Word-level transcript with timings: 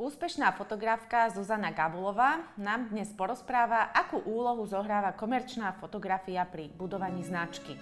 Úspešná 0.00 0.56
fotografka 0.56 1.28
Zuzana 1.28 1.76
Gabulová 1.76 2.56
nám 2.56 2.88
dnes 2.88 3.12
porozpráva, 3.12 3.92
akú 3.92 4.16
úlohu 4.24 4.64
zohráva 4.64 5.12
komerčná 5.12 5.76
fotografia 5.76 6.48
pri 6.48 6.72
budovaní 6.72 7.20
značky. 7.20 7.76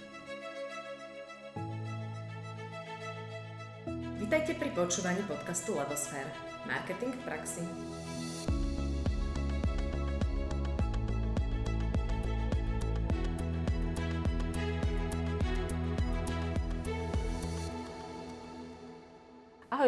Vítajte 4.19 4.59
pri 4.59 4.75
počúvaní 4.75 5.23
podcastu 5.31 5.79
Ladosfér. 5.79 6.27
Marketing 6.67 7.15
v 7.15 7.23
praxi. 7.23 7.63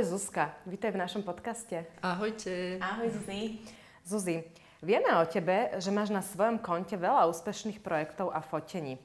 Ahoj 0.01 0.17
Zuzka, 0.17 0.57
vítaj 0.65 0.97
v 0.97 1.01
našom 1.05 1.21
podcaste. 1.21 1.85
Ahojte. 2.01 2.81
Ahoj 2.81 3.13
Zuzi. 3.21 3.61
Zuzi, 4.01 4.37
vieme 4.81 5.13
o 5.13 5.29
tebe, 5.29 5.77
že 5.77 5.93
máš 5.93 6.09
na 6.09 6.25
svojom 6.25 6.57
konte 6.57 6.97
veľa 6.97 7.29
úspešných 7.29 7.85
projektov 7.85 8.33
a 8.33 8.41
fotení. 8.41 8.97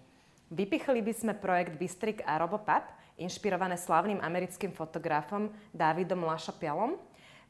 Vypichli 0.48 1.04
by 1.04 1.12
sme 1.12 1.34
projekt 1.36 1.76
Bystrik 1.76 2.24
a 2.24 2.40
Robopap, 2.40 2.96
inšpirované 3.20 3.76
slavným 3.76 4.24
americkým 4.24 4.72
fotografom 4.72 5.52
Davidom 5.76 6.24
Lašapialom, 6.24 6.96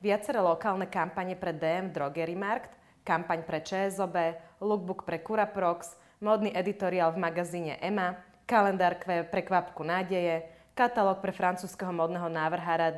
viaceré 0.01 0.41
lokálne 0.41 0.89
kampane 0.89 1.37
pre 1.37 1.53
DM 1.53 1.93
Drogery 1.93 2.33
Markt, 2.33 2.73
kampaň 3.05 3.45
pre 3.45 3.61
ČSOB, 3.61 4.41
lookbook 4.57 5.05
pre 5.05 5.21
Curaprox, 5.21 5.93
módny 6.17 6.49
editoriál 6.49 7.13
v 7.13 7.21
magazíne 7.21 7.77
Emma, 7.77 8.17
kalendár 8.49 8.97
pre 9.05 9.41
kvapku 9.45 9.85
nádeje, 9.85 10.54
katalóg 10.75 11.23
pre 11.23 11.31
francúzského 11.31 11.95
modného 11.95 12.27
návrhára 12.27 12.87
eh, 12.91 12.97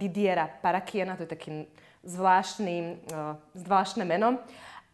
Didiera 0.00 0.48
Parakiena, 0.48 1.14
to 1.14 1.28
je 1.28 1.30
taký 1.36 1.50
zvláštny, 2.02 2.76
eh, 2.96 3.36
zvláštne 3.52 4.02
meno, 4.08 4.40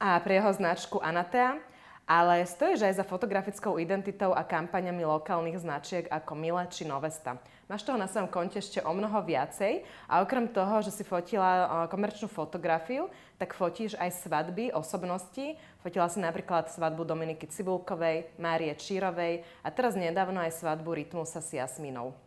a 0.03 0.19
pre 0.21 0.43
jeho 0.43 0.51
značku 0.53 0.99
Anatea. 0.99 1.57
Ale 2.05 2.45
stojíš 2.45 2.85
aj 2.85 3.01
za 3.01 3.05
fotografickou 3.09 3.81
identitou 3.81 4.37
a 4.37 4.45
kampaňami 4.45 5.09
lokálnych 5.09 5.57
značiek 5.57 6.05
ako 6.13 6.37
Mile 6.37 6.69
či 6.69 6.85
Novesta. 6.85 7.41
Máš 7.65 7.81
toho 7.81 7.97
na 7.97 8.05
svojom 8.05 8.29
konte 8.29 8.61
ešte 8.61 8.85
o 8.85 8.93
mnoho 8.93 9.25
viacej 9.25 9.89
a 10.05 10.21
okrem 10.21 10.53
toho, 10.53 10.85
že 10.85 10.93
si 10.93 11.01
fotila 11.01 11.49
eh, 11.49 11.69
komerčnú 11.89 12.29
fotografiu, 12.29 13.09
tak 13.41 13.57
fotíš 13.57 13.97
aj 13.97 14.21
svadby 14.21 14.75
osobností. 14.77 15.57
Fotila 15.81 16.11
si 16.13 16.21
napríklad 16.21 16.69
svadbu 16.69 17.09
Dominiky 17.09 17.49
Cibulkovej, 17.49 18.37
Márie 18.37 18.77
Čírovej 18.77 19.41
a 19.65 19.73
teraz 19.73 19.97
nedávno 19.97 20.45
aj 20.45 20.61
svadbu 20.61 20.93
Rytmusa 20.93 21.41
s 21.41 21.57
Jasminou. 21.57 22.24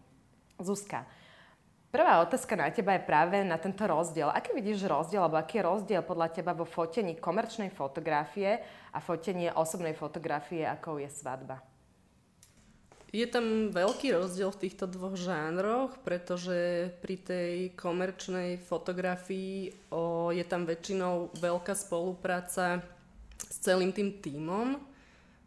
Zuzka, 0.57 1.05
prvá 1.93 2.17
otázka 2.25 2.57
na 2.57 2.73
teba 2.73 2.97
je 2.97 3.05
práve 3.05 3.37
na 3.45 3.61
tento 3.61 3.85
rozdiel. 3.85 4.33
Aký 4.33 4.57
vidíš 4.57 4.89
rozdiel, 4.89 5.21
alebo 5.21 5.37
aký 5.37 5.61
je 5.61 5.67
rozdiel 5.69 6.01
podľa 6.01 6.33
teba 6.33 6.57
vo 6.57 6.65
fotení 6.65 7.13
komerčnej 7.13 7.69
fotografie 7.69 8.57
a 8.89 8.97
fotení 8.97 9.53
osobnej 9.53 9.93
fotografie, 9.93 10.65
ako 10.65 10.97
je 10.97 11.09
svadba? 11.13 11.61
Je 13.15 13.23
tam 13.23 13.71
veľký 13.71 14.19
rozdiel 14.19 14.51
v 14.51 14.61
týchto 14.67 14.83
dvoch 14.83 15.15
žánroch, 15.15 15.95
pretože 16.03 16.91
pri 16.99 17.15
tej 17.15 17.53
komerčnej 17.79 18.59
fotografii 18.59 19.71
o, 19.93 20.33
je 20.35 20.43
tam 20.43 20.67
väčšinou 20.67 21.31
veľká 21.39 21.71
spolupráca 21.71 22.83
s 23.39 23.57
celým 23.63 23.95
tým 23.95 24.19
tímom 24.19 24.96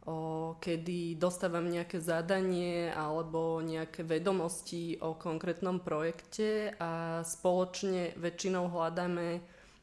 o, 0.07 0.57
kedy 0.57 1.21
dostávam 1.21 1.69
nejaké 1.69 2.01
zadanie 2.01 2.89
alebo 2.93 3.61
nejaké 3.61 4.01
vedomosti 4.07 4.97
o 5.05 5.13
konkrétnom 5.17 5.83
projekte 5.83 6.73
a 6.81 7.21
spoločne 7.27 8.17
väčšinou 8.17 8.73
hľadáme 8.73 9.41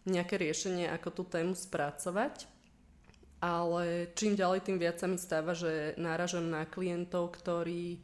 nejaké 0.07 0.39
riešenie, 0.39 0.87
ako 0.89 1.09
tú 1.11 1.23
tému 1.27 1.53
spracovať. 1.53 2.47
Ale 3.37 4.09
čím 4.17 4.33
ďalej, 4.33 4.65
tým 4.65 4.81
viac 4.81 4.97
sa 4.97 5.05
mi 5.05 5.21
stáva, 5.21 5.53
že 5.53 5.93
náražam 6.01 6.49
na 6.49 6.65
klientov, 6.65 7.37
ktorí 7.37 8.01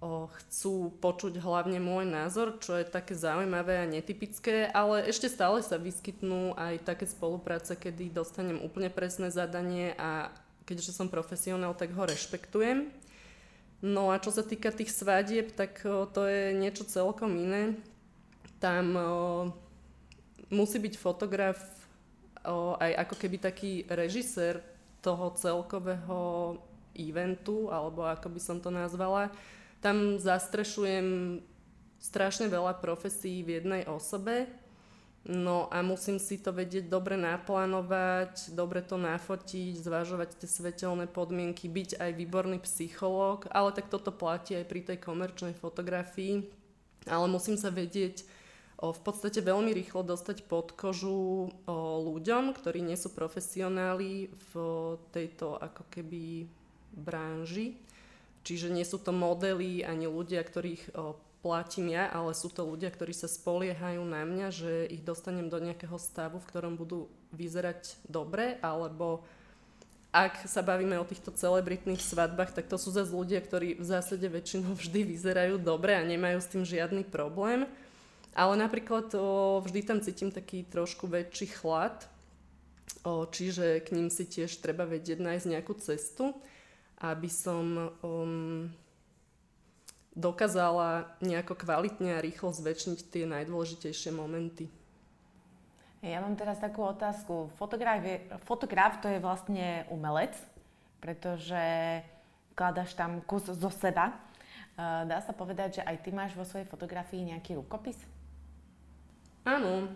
o, 0.00 0.32
chcú 0.32 0.96
počuť 0.96 1.36
hlavne 1.44 1.76
môj 1.76 2.08
názor, 2.08 2.56
čo 2.56 2.80
je 2.80 2.88
také 2.88 3.12
zaujímavé 3.12 3.84
a 3.84 3.90
netypické, 3.90 4.64
ale 4.72 5.04
ešte 5.12 5.28
stále 5.28 5.60
sa 5.60 5.76
vyskytnú 5.76 6.56
aj 6.56 6.88
také 6.88 7.04
spolupráce, 7.04 7.76
kedy 7.76 8.16
dostanem 8.16 8.64
úplne 8.64 8.88
presné 8.88 9.28
zadanie 9.28 9.92
a 10.00 10.32
keďže 10.70 10.94
som 10.94 11.10
profesionál, 11.10 11.74
tak 11.74 11.90
ho 11.90 12.06
rešpektujem. 12.06 12.86
No 13.82 14.14
a 14.14 14.22
čo 14.22 14.30
sa 14.30 14.46
týka 14.46 14.70
tých 14.70 14.94
svadieb, 14.94 15.50
tak 15.58 15.82
to 15.82 16.22
je 16.30 16.54
niečo 16.54 16.86
celkom 16.86 17.34
iné. 17.34 17.74
Tam 18.62 18.94
musí 20.54 20.78
byť 20.78 20.94
fotograf 20.94 21.58
aj 22.78 22.92
ako 23.02 23.14
keby 23.18 23.36
taký 23.42 23.72
režisér 23.90 24.62
toho 25.02 25.34
celkového 25.34 26.54
eventu, 26.94 27.72
alebo 27.72 28.06
ako 28.06 28.30
by 28.30 28.40
som 28.40 28.62
to 28.62 28.70
nazvala. 28.70 29.32
Tam 29.82 30.20
zastrešujem 30.20 31.40
strašne 31.96 32.52
veľa 32.52 32.76
profesí 32.78 33.40
v 33.40 33.58
jednej 33.60 33.82
osobe 33.88 34.48
No 35.20 35.68
a 35.68 35.84
musím 35.84 36.16
si 36.16 36.40
to 36.40 36.48
vedieť 36.48 36.88
dobre 36.88 37.12
naplánovať, 37.12 38.56
dobre 38.56 38.80
to 38.80 38.96
nafotiť, 38.96 39.76
zvažovať 39.76 40.40
tie 40.40 40.48
svetelné 40.48 41.04
podmienky, 41.12 41.68
byť 41.68 42.00
aj 42.00 42.10
výborný 42.16 42.56
psychológ, 42.64 43.44
ale 43.52 43.76
tak 43.76 43.92
toto 43.92 44.16
platí 44.16 44.56
aj 44.56 44.64
pri 44.64 44.80
tej 44.80 44.98
komerčnej 45.04 45.52
fotografii. 45.52 46.48
Ale 47.04 47.26
musím 47.28 47.60
sa 47.60 47.68
vedieť 47.68 48.24
o, 48.80 48.96
v 48.96 49.00
podstate 49.04 49.44
veľmi 49.44 49.76
rýchlo 49.76 50.00
dostať 50.08 50.48
pod 50.48 50.72
kožu 50.72 51.12
o, 51.12 51.48
ľuďom, 52.00 52.56
ktorí 52.56 52.80
nie 52.80 52.96
sú 52.96 53.12
profesionáli 53.12 54.32
v 54.32 54.52
tejto 55.12 55.60
ako 55.60 55.84
keby 55.92 56.48
branži. 56.96 57.76
Čiže 58.40 58.72
nie 58.72 58.88
sú 58.88 58.96
to 58.96 59.12
modely 59.12 59.84
ani 59.84 60.08
ľudia, 60.08 60.40
ktorých 60.40 60.96
o, 60.96 61.12
platím 61.40 61.96
ja, 61.96 62.08
ale 62.12 62.36
sú 62.36 62.52
to 62.52 62.68
ľudia, 62.68 62.92
ktorí 62.92 63.16
sa 63.16 63.28
spoliehajú 63.28 64.04
na 64.04 64.24
mňa, 64.28 64.48
že 64.52 64.72
ich 64.92 65.00
dostanem 65.00 65.48
do 65.48 65.56
nejakého 65.56 65.96
stavu, 65.96 66.40
v 66.40 66.48
ktorom 66.48 66.76
budú 66.76 67.08
vyzerať 67.32 67.96
dobre, 68.04 68.60
alebo 68.60 69.24
ak 70.10 70.50
sa 70.50 70.60
bavíme 70.60 70.98
o 70.98 71.06
týchto 71.06 71.30
celebritných 71.30 72.02
svadbách, 72.02 72.50
tak 72.50 72.66
to 72.66 72.74
sú 72.74 72.90
zase 72.90 73.14
ľudia, 73.14 73.38
ktorí 73.38 73.78
v 73.78 73.86
zásade 73.86 74.26
väčšinou 74.26 74.74
vždy 74.74 75.06
vyzerajú 75.06 75.54
dobre 75.62 75.94
a 75.94 76.02
nemajú 76.02 76.38
s 76.42 76.50
tým 76.50 76.66
žiadny 76.66 77.06
problém. 77.06 77.64
Ale 78.34 78.58
napríklad 78.58 79.10
o, 79.14 79.58
vždy 79.62 79.80
tam 79.86 79.98
cítim 80.02 80.30
taký 80.34 80.66
trošku 80.66 81.06
väčší 81.06 81.50
chlad, 81.54 82.06
o, 83.06 83.26
čiže 83.26 83.86
k 83.86 83.94
ním 83.94 84.10
si 84.10 84.26
tiež 84.26 84.58
treba 84.58 84.82
vedieť 84.82 85.22
nájsť 85.22 85.46
nejakú 85.46 85.78
cestu, 85.78 86.34
aby 86.98 87.30
som 87.30 87.94
um, 88.02 88.66
dokázala 90.16 91.16
nejako 91.22 91.54
kvalitne 91.54 92.18
a 92.18 92.24
rýchlo 92.24 92.50
zväčšniť 92.50 92.98
tie 93.10 93.24
najdôležitejšie 93.30 94.10
momenty. 94.10 94.66
Ja 96.00 96.24
mám 96.24 96.32
teraz 96.34 96.56
takú 96.56 96.80
otázku. 96.80 97.52
Fotograf, 97.60 98.00
je, 98.00 98.24
fotograf 98.48 99.04
to 99.04 99.08
je 99.12 99.20
vlastne 99.20 99.84
umelec, 99.92 100.32
pretože 100.96 101.60
kladaš 102.56 102.96
tam 102.96 103.20
kus 103.28 103.46
zo 103.52 103.68
seba. 103.68 104.16
Dá 104.80 105.20
sa 105.20 105.36
povedať, 105.36 105.80
že 105.80 105.82
aj 105.84 105.96
ty 106.00 106.08
máš 106.08 106.32
vo 106.32 106.48
svojej 106.48 106.64
fotografii 106.64 107.36
nejaký 107.36 107.60
rukopis? 107.60 108.00
Áno, 109.44 109.92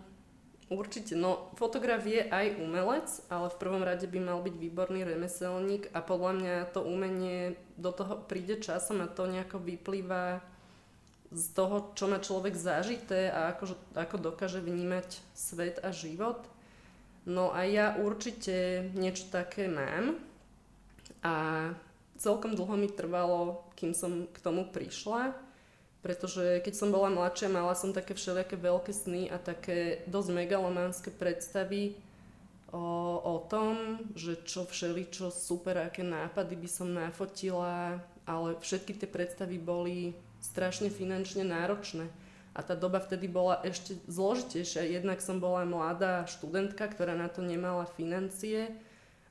Určite, 0.65 1.13
no 1.13 1.53
fotograf 1.61 2.01
je 2.09 2.25
aj 2.25 2.57
umelec, 2.57 3.05
ale 3.29 3.53
v 3.53 3.59
prvom 3.61 3.85
rade 3.85 4.09
by 4.09 4.17
mal 4.17 4.41
byť 4.41 4.55
výborný 4.57 5.05
remeselník 5.05 5.93
a 5.93 6.01
podľa 6.01 6.31
mňa 6.41 6.55
to 6.73 6.81
umenie 6.81 7.53
do 7.77 7.93
toho 7.93 8.17
príde 8.25 8.57
časom 8.57 9.05
a 9.05 9.11
to 9.11 9.29
nejako 9.29 9.61
vyplýva 9.61 10.41
z 11.29 11.45
toho, 11.53 11.93
čo 11.93 12.09
má 12.09 12.17
človek 12.17 12.57
zažité 12.57 13.29
a 13.29 13.53
ako, 13.53 13.77
ako 13.93 14.15
dokáže 14.17 14.57
vnímať 14.57 15.21
svet 15.37 15.77
a 15.85 15.93
život. 15.93 16.49
No 17.29 17.53
a 17.53 17.61
ja 17.69 18.01
určite 18.01 18.89
niečo 18.97 19.29
také 19.29 19.69
mám 19.69 20.17
a 21.21 21.69
celkom 22.17 22.57
dlho 22.57 22.73
mi 22.73 22.89
trvalo, 22.89 23.69
kým 23.77 23.93
som 23.93 24.25
k 24.25 24.37
tomu 24.41 24.65
prišla 24.73 25.44
pretože 26.05 26.61
keď 26.61 26.73
som 26.77 26.93
bola 26.93 27.09
mladšia, 27.09 27.49
mala 27.49 27.73
som 27.73 27.89
také 27.89 28.13
všelijaké 28.13 28.61
veľké 28.61 28.93
sny 28.93 29.33
a 29.33 29.41
také 29.41 30.05
dosť 30.05 30.37
megalománske 30.37 31.09
predstavy 31.09 31.97
o, 32.69 33.17
o 33.25 33.41
tom, 33.49 34.05
že 34.13 34.37
čo 34.45 34.69
všeli, 34.69 35.09
čo 35.09 35.33
super, 35.33 35.81
aké 35.81 36.05
nápady 36.05 36.61
by 36.61 36.69
som 36.69 36.93
nafotila, 36.93 37.97
ale 38.29 38.53
všetky 38.61 39.01
tie 39.01 39.09
predstavy 39.09 39.57
boli 39.57 40.13
strašne 40.45 40.93
finančne 40.93 41.41
náročné. 41.41 42.05
A 42.53 42.61
tá 42.61 42.77
doba 42.77 43.01
vtedy 43.01 43.25
bola 43.25 43.57
ešte 43.65 43.97
zložitejšia. 44.05 45.01
Jednak 45.01 45.25
som 45.25 45.41
bola 45.41 45.65
mladá 45.65 46.29
študentka, 46.29 46.85
ktorá 46.85 47.17
na 47.17 47.33
to 47.33 47.41
nemala 47.41 47.89
financie. 47.97 48.69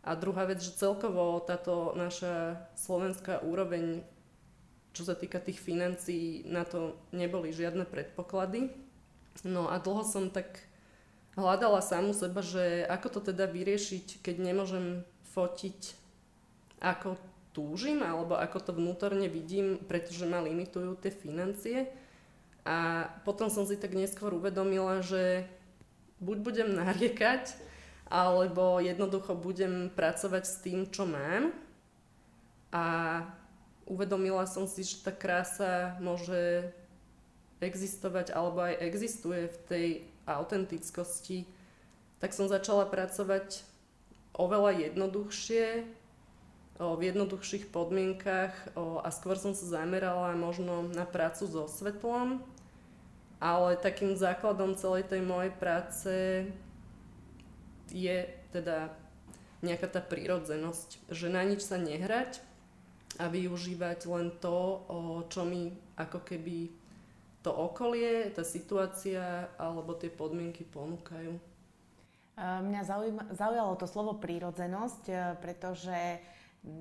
A 0.03 0.19
druhá 0.19 0.45
vec, 0.45 0.59
že 0.59 0.75
celkovo 0.75 1.39
táto 1.41 1.95
naša 1.97 2.59
slovenská 2.77 3.47
úroveň 3.47 4.05
čo 4.95 5.03
sa 5.03 5.19
týka 5.19 5.43
tých 5.43 5.59
financií, 5.59 6.47
na 6.47 6.63
to 6.63 6.95
neboli 7.11 7.51
žiadne 7.51 7.83
predpoklady. 7.85 8.71
No 9.43 9.67
a 9.67 9.83
dlho 9.83 10.07
som 10.07 10.31
tak 10.31 10.63
hľadala 11.35 11.83
samu 11.83 12.15
seba, 12.15 12.41
že 12.41 12.87
ako 12.87 13.19
to 13.19 13.35
teda 13.35 13.51
vyriešiť, 13.51 14.23
keď 14.23 14.37
nemôžem 14.39 15.03
fotiť 15.35 15.99
ako 16.79 17.19
túžim 17.51 18.03
alebo 18.07 18.39
ako 18.39 18.71
to 18.71 18.73
vnútorne 18.75 19.27
vidím, 19.27 19.83
pretože 19.83 20.27
ma 20.31 20.39
limitujú 20.39 20.95
tie 20.99 21.11
financie. 21.11 21.91
A 22.63 23.11
potom 23.27 23.51
som 23.51 23.67
si 23.67 23.77
tak 23.77 23.93
neskôr 23.93 24.33
uvedomila, 24.33 25.03
že 25.05 25.45
buď 26.23 26.37
budem 26.41 26.69
nariekať, 26.73 27.53
alebo 28.09 28.81
jednoducho 28.81 29.37
budem 29.37 29.93
pracovať 29.93 30.45
s 30.47 30.57
tým, 30.65 30.89
čo 30.89 31.05
mám. 31.05 31.53
A 32.73 32.85
uvedomila 33.85 34.45
som 34.49 34.65
si, 34.65 34.85
že 34.85 35.01
tá 35.05 35.13
krása 35.13 35.97
môže 36.01 36.73
existovať 37.61 38.33
alebo 38.33 38.65
aj 38.65 38.81
existuje 38.81 39.49
v 39.49 39.59
tej 39.69 39.87
autentickosti, 40.25 41.49
tak 42.21 42.33
som 42.33 42.49
začala 42.49 42.89
pracovať 42.89 43.65
oveľa 44.35 44.91
jednoduchšie, 44.91 45.85
v 46.75 47.01
jednoduchších 47.07 47.71
podmienkach 47.71 48.75
a 48.75 49.09
skôr 49.15 49.39
som 49.39 49.55
sa 49.55 49.81
zamerala 49.81 50.35
možno 50.35 50.91
na 50.91 51.07
prácu 51.07 51.47
so 51.47 51.71
svetlom, 51.71 52.43
ale 53.39 53.79
takým 53.79 54.19
základom 54.19 54.75
celej 54.75 55.07
tej 55.07 55.23
mojej 55.23 55.53
práce 55.55 56.15
je 57.95 58.27
teda 58.51 58.91
nejaká 59.63 59.87
tá 59.87 60.03
prírodzenosť, 60.03 61.09
že 61.15 61.31
na 61.31 61.47
nič 61.47 61.63
sa 61.63 61.79
nehrať 61.79 62.43
a 63.19 63.31
využívať 63.31 64.07
len 64.11 64.35
to, 64.43 64.83
o 64.91 64.99
čo 65.31 65.47
mi 65.47 65.71
ako 65.95 66.27
keby 66.27 66.71
to 67.45 67.53
okolie, 67.53 68.33
tá 68.33 68.41
situácia 68.41 69.53
alebo 69.61 69.95
tie 69.95 70.09
podmienky 70.09 70.65
ponúkajú? 70.65 71.37
Mňa 72.35 72.83
zaujalo 73.31 73.79
to 73.79 73.87
slovo 73.87 74.19
prírodzenosť, 74.19 75.03
e, 75.07 75.15
pretože 75.39 76.19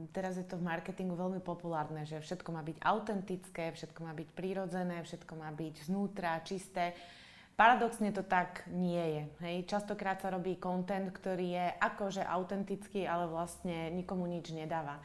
teraz 0.09 0.39
je 0.39 0.45
to 0.47 0.57
v 0.57 0.65
marketingu 0.65 1.13
veľmi 1.13 1.45
populárne, 1.45 2.09
že 2.09 2.24
všetko 2.24 2.50
má 2.50 2.65
byť 2.65 2.77
autentické, 2.81 3.69
všetko 3.69 4.00
má 4.01 4.18
byť 4.18 4.30
prírodzené, 4.33 5.06
všetko 5.06 5.33
má 5.38 5.53
byť 5.53 5.75
znútra, 5.85 6.41
čisté. 6.41 6.97
Paradoxne 7.53 8.09
to 8.09 8.25
tak 8.25 8.65
nie 8.74 8.97
je. 8.97 9.24
Hej? 9.45 9.56
Častokrát 9.69 10.18
sa 10.25 10.33
robí 10.33 10.57
content, 10.57 11.13
ktorý 11.13 11.53
je 11.53 11.65
akože 11.85 12.25
autentický, 12.25 13.06
ale 13.06 13.30
vlastne 13.30 13.94
nikomu 13.94 14.25
nič 14.25 14.50
nedáva. 14.50 14.97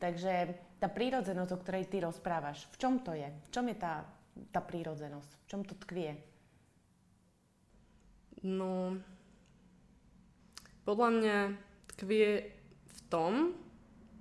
Takže 0.00 0.56
tá 0.80 0.88
prírodzenosť, 0.88 1.50
o 1.52 1.60
ktorej 1.60 1.84
ty 1.92 2.00
rozprávaš, 2.00 2.64
v 2.72 2.76
čom 2.80 3.04
to 3.04 3.12
je? 3.12 3.28
V 3.28 3.48
čom 3.52 3.68
je 3.68 3.76
tá 3.76 4.08
tá 4.48 4.64
prírodzenosť? 4.64 5.30
V 5.36 5.44
čom 5.44 5.60
to 5.66 5.76
tkvie? 5.76 6.16
No, 8.40 8.96
podľa 10.88 11.10
mňa 11.12 11.38
tkvie 11.92 12.28
v 12.88 13.00
tom, 13.12 13.52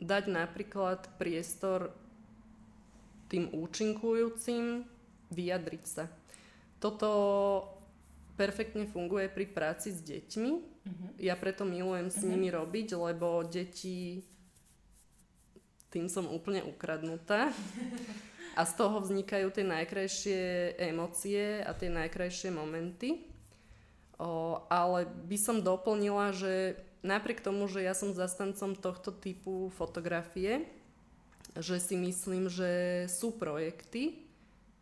dať 0.03 0.27
napríklad 0.27 1.07
priestor 1.15 1.95
tým 3.31 3.47
účinkujúcim 3.55 4.83
vyjadriť 5.31 5.83
sa. 5.87 6.11
Toto 6.83 7.09
perfektne 8.35 8.87
funguje 8.87 9.31
pri 9.31 9.45
práci 9.47 9.95
s 9.95 10.03
deťmi. 10.03 10.51
Uh-huh. 10.51 11.09
Ja 11.19 11.39
preto 11.39 11.63
milujem 11.63 12.11
s 12.11 12.19
uh-huh. 12.19 12.31
nimi 12.31 12.51
robiť, 12.51 12.95
lebo 12.95 13.43
deti 13.47 14.23
tým 15.89 16.09
som 16.09 16.29
úplne 16.29 16.61
ukradnutá. 16.65 17.49
A 18.57 18.65
z 18.65 18.73
toho 18.75 18.99
vznikajú 18.99 19.53
tie 19.53 19.65
najkrajšie 19.65 20.41
emócie 20.77 21.63
a 21.63 21.71
tie 21.71 21.87
najkrajšie 21.87 22.51
momenty. 22.51 23.23
O, 24.19 24.59
ale 24.67 25.07
by 25.07 25.37
som 25.39 25.63
doplnila, 25.63 26.35
že 26.35 26.75
napriek 26.99 27.39
tomu, 27.39 27.71
že 27.71 27.85
ja 27.85 27.95
som 27.95 28.11
zastancom 28.11 28.75
tohto 28.75 29.15
typu 29.15 29.71
fotografie, 29.71 30.67
že 31.55 31.79
si 31.79 31.95
myslím, 31.95 32.51
že 32.51 33.05
sú 33.07 33.31
projekty, 33.31 34.27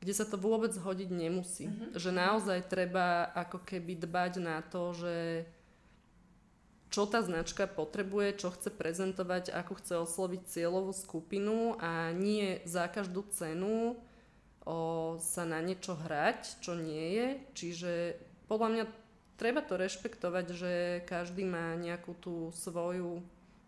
kde 0.01 0.13
sa 0.13 0.25
to 0.25 0.41
vôbec 0.41 0.73
hodiť 0.73 1.09
nemusí. 1.09 1.69
Mm-hmm. 1.69 1.97
Že 1.97 2.11
naozaj 2.13 2.59
treba 2.69 3.29
ako 3.33 3.61
keby 3.65 3.97
dbať 3.97 4.33
na 4.41 4.61
to, 4.65 4.93
že 4.93 5.45
čo 6.87 7.03
tá 7.03 7.19
značka 7.19 7.67
potrebuje, 7.67 8.39
čo 8.39 8.53
chce 8.55 8.71
prezentovať, 8.71 9.51
ako 9.51 9.73
chce 9.79 9.93
osloviť 10.07 10.41
cieľovú 10.47 10.95
skupinu 10.95 11.75
a 11.77 12.15
nie 12.15 12.63
za 12.63 12.87
každú 12.87 13.27
cenu 13.35 13.99
o, 14.63 14.77
sa 15.19 15.43
na 15.43 15.59
niečo 15.59 15.99
hrať, 15.99 16.63
čo 16.63 16.79
nie 16.79 17.05
je. 17.15 17.27
Čiže 17.53 17.91
podľa 18.47 18.69
mňa 18.71 18.83
treba 19.35 19.59
to 19.59 19.75
rešpektovať, 19.75 20.45
že 20.55 20.73
každý 21.03 21.43
má 21.43 21.75
nejakú 21.75 22.15
tú 22.17 22.55
svoju 22.55 23.19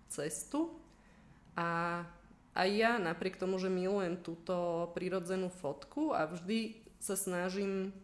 cestu 0.07 0.71
a 1.59 2.01
aj 2.57 2.69
ja 2.71 2.97
napriek 2.97 3.37
tomu, 3.37 3.61
že 3.61 3.71
milujem 3.71 4.19
túto 4.19 4.89
prirodzenú 4.97 5.53
fotku 5.53 6.11
a 6.15 6.27
vždy 6.27 6.81
sa 6.99 7.15
snažím 7.15 7.95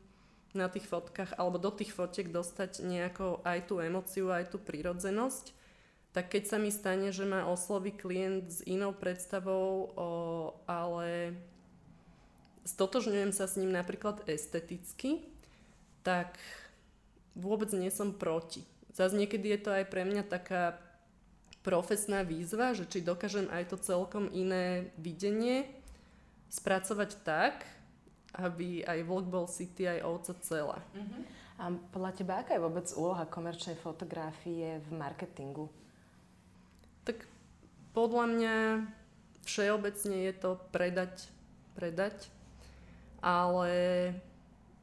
na 0.55 0.71
tých 0.71 0.87
fotkách 0.87 1.35
alebo 1.35 1.59
do 1.59 1.69
tých 1.69 1.91
fotiek 1.91 2.31
dostať 2.31 2.81
nejako 2.81 3.43
aj 3.43 3.59
tú 3.67 3.83
emociu, 3.83 4.31
aj 4.31 4.49
tú 4.49 4.57
prírodzenosť, 4.57 5.51
tak 6.15 6.31
keď 6.31 6.43
sa 6.47 6.57
mi 6.57 6.71
stane, 6.71 7.11
že 7.11 7.27
ma 7.27 7.43
osloví 7.43 7.91
klient 7.91 8.47
s 8.47 8.59
inou 8.63 8.95
predstavou, 8.95 9.91
o, 9.91 10.09
ale 10.63 11.35
stotožňujem 12.63 13.35
sa 13.35 13.51
s 13.51 13.59
ním 13.59 13.75
napríklad 13.75 14.23
esteticky, 14.25 15.27
tak 16.07 16.39
vôbec 17.35 17.67
nie 17.75 17.91
som 17.91 18.15
proti. 18.15 18.63
Zas 18.95 19.11
niekedy 19.11 19.51
je 19.51 19.59
to 19.59 19.71
aj 19.75 19.91
pre 19.91 20.07
mňa 20.07 20.23
taká 20.23 20.79
profesná 21.67 22.23
výzva, 22.23 22.71
že 22.71 22.87
či 22.87 23.03
dokážem 23.03 23.51
aj 23.51 23.75
to 23.75 23.77
celkom 23.81 24.31
iné 24.31 24.87
videnie 24.95 25.67
spracovať 26.47 27.11
tak, 27.27 27.67
aby 28.35 28.83
aj 28.83 28.99
vlk 29.07 29.25
bol 29.31 29.47
city, 29.47 29.87
aj 29.87 30.05
ovca 30.05 30.33
celá. 30.43 30.79
Uh-huh. 30.93 31.21
A 31.55 31.71
podľa 31.95 32.11
teba, 32.19 32.33
aká 32.43 32.59
je 32.59 32.65
vôbec 32.65 32.87
úloha 32.99 33.23
komerčnej 33.23 33.79
fotografie 33.79 34.83
v 34.83 34.89
marketingu? 34.91 35.71
Tak 37.07 37.23
podľa 37.95 38.25
mňa 38.27 38.55
všeobecne 39.47 40.27
je 40.27 40.33
to 40.35 40.59
predať, 40.75 41.31
predať, 41.79 42.27
ale 43.23 43.71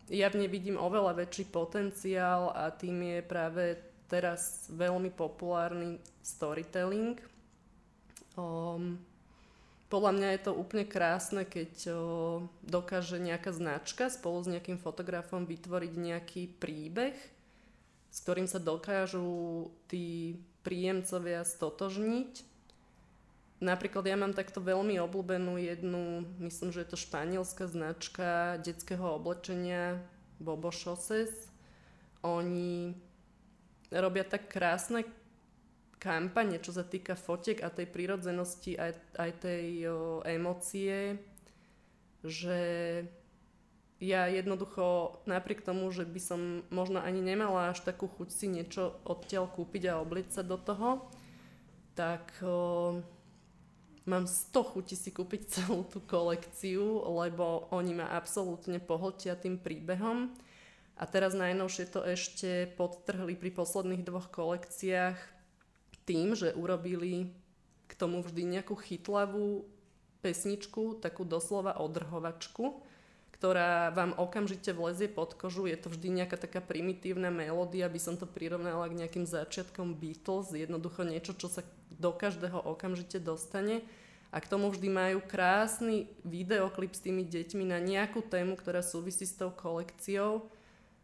ja 0.08 0.32
v 0.32 0.44
nej 0.44 0.50
vidím 0.50 0.80
oveľa 0.80 1.20
väčší 1.24 1.52
potenciál 1.52 2.56
a 2.56 2.72
tým 2.72 3.00
je 3.04 3.20
práve 3.20 3.64
teraz 4.08 4.68
veľmi 4.72 5.12
populárny 5.12 6.00
storytelling. 6.24 7.20
Um, 8.36 8.96
podľa 9.92 10.12
mňa 10.16 10.28
je 10.32 10.40
to 10.48 10.52
úplne 10.56 10.88
krásne, 10.88 11.44
keď 11.44 11.92
dokáže 12.64 13.20
nejaká 13.20 13.52
značka 13.52 14.08
spolu 14.08 14.40
s 14.40 14.48
nejakým 14.48 14.80
fotografom 14.80 15.44
vytvoriť 15.44 15.92
nejaký 15.92 16.42
príbeh, 16.56 17.12
s 18.08 18.18
ktorým 18.24 18.48
sa 18.48 18.56
dokážu 18.56 19.68
tí 19.92 20.40
príjemcovia 20.64 21.44
stotožniť. 21.44 22.48
Napríklad 23.60 24.08
ja 24.08 24.16
mám 24.16 24.32
takto 24.32 24.64
veľmi 24.64 24.96
obľúbenú 24.96 25.60
jednu, 25.60 26.24
myslím, 26.40 26.72
že 26.72 26.82
je 26.82 26.88
to 26.88 26.98
španielská 26.98 27.68
značka 27.68 28.56
detského 28.64 29.20
oblečenia 29.20 30.00
Bobo 30.40 30.72
Chaussés. 30.72 31.52
Oni 32.24 32.96
robia 33.92 34.24
tak 34.24 34.48
krásne 34.48 35.04
kampane, 36.02 36.58
čo 36.58 36.74
sa 36.74 36.82
týka 36.82 37.14
fotiek 37.14 37.62
a 37.62 37.70
tej 37.70 37.86
prírodzenosti 37.86 38.74
aj, 38.74 38.92
aj 39.14 39.30
tej 39.38 39.66
o, 39.86 40.18
emócie, 40.26 41.22
že 42.26 42.58
ja 44.02 44.26
jednoducho 44.26 45.14
napriek 45.30 45.62
tomu, 45.62 45.86
že 45.94 46.02
by 46.02 46.18
som 46.18 46.66
možno 46.74 46.98
ani 46.98 47.22
nemala 47.22 47.70
až 47.70 47.86
takú 47.86 48.10
chuť 48.10 48.28
si 48.34 48.50
niečo 48.50 48.98
odtiaľ 49.06 49.46
kúpiť 49.46 49.94
a 49.94 50.02
obliť 50.02 50.28
sa 50.34 50.42
do 50.42 50.58
toho, 50.58 51.06
tak 51.94 52.34
o, 52.42 52.98
mám 54.10 54.26
100 54.26 54.58
chuti 54.74 54.98
si 54.98 55.14
kúpiť 55.14 55.42
celú 55.54 55.86
tú 55.86 56.02
kolekciu, 56.02 57.06
lebo 57.14 57.70
oni 57.70 58.02
ma 58.02 58.10
absolútne 58.10 58.82
pohltia 58.82 59.38
tým 59.38 59.54
príbehom. 59.54 60.34
A 60.98 61.06
teraz 61.06 61.32
najnovšie 61.32 61.88
to 61.94 62.02
ešte 62.02 62.74
podtrhli 62.74 63.38
pri 63.38 63.54
posledných 63.54 64.02
dvoch 64.02 64.28
kolekciách 64.34 65.41
tým, 66.04 66.34
že 66.34 66.54
urobili 66.54 67.30
k 67.86 67.92
tomu 67.94 68.24
vždy 68.24 68.58
nejakú 68.58 68.74
chytlavú 68.78 69.66
pesničku, 70.22 71.02
takú 71.02 71.26
doslova 71.26 71.76
odrhovačku, 71.76 72.80
ktorá 73.34 73.90
vám 73.90 74.14
okamžite 74.14 74.70
vlezie 74.70 75.10
pod 75.10 75.34
kožu. 75.34 75.66
Je 75.66 75.74
to 75.74 75.90
vždy 75.90 76.22
nejaká 76.22 76.38
taká 76.38 76.62
primitívna 76.62 77.26
melódia, 77.34 77.90
by 77.90 77.98
som 77.98 78.14
to 78.14 78.22
prirovnala 78.22 78.86
k 78.86 79.02
nejakým 79.02 79.26
začiatkom 79.26 79.98
Beatles, 79.98 80.54
jednoducho 80.54 81.02
niečo, 81.02 81.34
čo 81.34 81.50
sa 81.50 81.66
do 81.90 82.14
každého 82.14 82.54
okamžite 82.62 83.18
dostane. 83.18 83.82
A 84.32 84.40
k 84.40 84.48
tomu 84.48 84.70
vždy 84.72 84.88
majú 84.88 85.18
krásny 85.26 86.08
videoklip 86.24 86.96
s 86.96 87.04
tými 87.04 87.26
deťmi 87.26 87.68
na 87.68 87.82
nejakú 87.82 88.24
tému, 88.24 88.56
ktorá 88.56 88.80
súvisí 88.80 89.28
s 89.28 89.36
tou 89.36 89.52
kolekciou. 89.52 90.48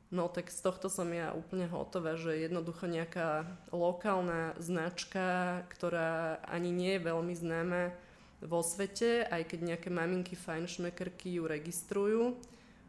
No 0.08 0.24
tak 0.32 0.48
z 0.48 0.64
tohto 0.64 0.88
som 0.88 1.12
ja 1.12 1.36
úplne 1.36 1.68
hotová, 1.68 2.16
že 2.16 2.40
jednoducho 2.40 2.88
nejaká 2.88 3.44
lokálna 3.68 4.56
značka, 4.56 5.60
ktorá 5.68 6.40
ani 6.48 6.72
nie 6.72 6.96
je 6.96 7.04
veľmi 7.04 7.34
známa 7.36 7.92
vo 8.40 8.64
svete, 8.64 9.28
aj 9.28 9.52
keď 9.52 9.76
nejaké 9.76 9.88
maminky 9.92 10.32
fajnšmekerky 10.32 11.36
ju 11.36 11.44
registrujú, 11.44 12.22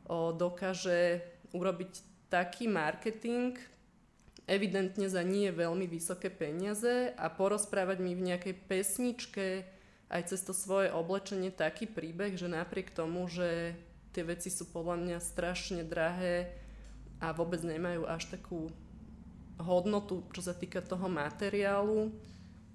o, 0.08 0.32
dokáže 0.32 1.20
urobiť 1.52 1.92
taký 2.32 2.72
marketing, 2.72 3.60
evidentne 4.48 5.12
za 5.12 5.20
nie 5.20 5.52
veľmi 5.52 5.92
vysoké 5.92 6.32
peniaze 6.32 7.12
a 7.20 7.28
porozprávať 7.28 7.98
mi 8.00 8.16
v 8.16 8.32
nejakej 8.32 8.56
pesničke 8.64 9.68
aj 10.10 10.34
cez 10.34 10.42
to 10.42 10.58
svoje 10.58 10.90
oblečenie 10.90 11.54
taký 11.54 11.86
príbeh, 11.86 12.34
že 12.34 12.50
napriek 12.50 12.90
tomu, 12.90 13.30
že 13.30 13.78
tie 14.10 14.26
veci 14.26 14.50
sú 14.50 14.66
podľa 14.74 14.98
mňa 14.98 15.18
strašne 15.22 15.86
drahé, 15.86 16.50
a 17.20 17.36
vôbec 17.36 17.60
nemajú 17.60 18.08
až 18.08 18.32
takú 18.32 18.72
hodnotu, 19.60 20.24
čo 20.32 20.40
sa 20.40 20.56
týka 20.56 20.80
toho 20.80 21.12
materiálu. 21.12 22.12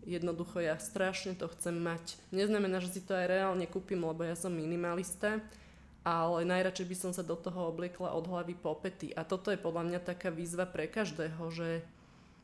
Jednoducho 0.04 0.60
ja 0.60 0.76
strašne 0.76 1.32
to 1.32 1.48
chcem 1.56 1.72
mať. 1.80 2.20
Neznamená, 2.28 2.76
že 2.84 2.92
si 2.92 3.00
to 3.00 3.16
aj 3.16 3.24
reálne 3.24 3.64
kúpim, 3.64 3.96
lebo 3.96 4.20
ja 4.20 4.36
som 4.36 4.52
minimalista, 4.52 5.40
ale 6.04 6.44
najradšej 6.44 6.86
by 6.92 6.96
som 7.00 7.12
sa 7.16 7.24
do 7.24 7.32
toho 7.32 7.72
obliekla 7.72 8.12
od 8.12 8.28
hlavy 8.28 8.52
po 8.52 8.76
pety. 8.76 9.16
A 9.16 9.24
toto 9.24 9.48
je 9.48 9.56
podľa 9.56 9.88
mňa 9.88 10.00
taká 10.04 10.28
výzva 10.28 10.68
pre 10.68 10.84
každého, 10.84 11.40
že 11.48 11.80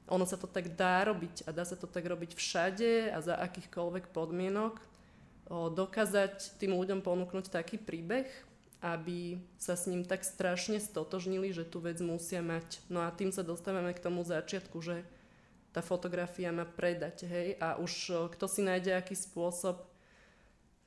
ono 0.09 0.25
sa 0.25 0.41
to 0.41 0.49
tak 0.49 0.73
dá 0.73 1.05
robiť 1.05 1.45
a 1.45 1.53
dá 1.53 1.69
sa 1.69 1.77
to 1.77 1.85
tak 1.85 2.09
robiť 2.09 2.33
všade 2.33 3.13
a 3.13 3.21
za 3.21 3.37
akýchkoľvek 3.37 4.09
podmienok. 4.11 4.81
O, 5.53 5.69
dokázať 5.69 6.57
tým 6.57 6.75
ľuďom 6.75 7.05
ponúknuť 7.05 7.53
taký 7.53 7.77
príbeh, 7.77 8.27
aby 8.81 9.41
sa 9.61 9.77
s 9.77 9.85
ním 9.85 10.09
tak 10.09 10.25
strašne 10.25 10.81
stotožnili, 10.81 11.53
že 11.53 11.69
tú 11.69 11.85
vec 11.85 12.01
musia 12.01 12.41
mať. 12.41 12.81
No 12.89 13.05
a 13.05 13.13
tým 13.13 13.29
sa 13.33 13.45
dostávame 13.45 13.93
k 13.93 14.01
tomu 14.01 14.25
začiatku, 14.25 14.81
že 14.81 15.05
tá 15.71 15.85
fotografia 15.85 16.51
má 16.51 16.67
predať, 16.67 17.31
hej, 17.31 17.55
a 17.63 17.79
už 17.79 18.27
kto 18.35 18.51
si 18.51 18.67
nájde 18.67 18.91
aký 18.91 19.15
spôsob, 19.15 19.87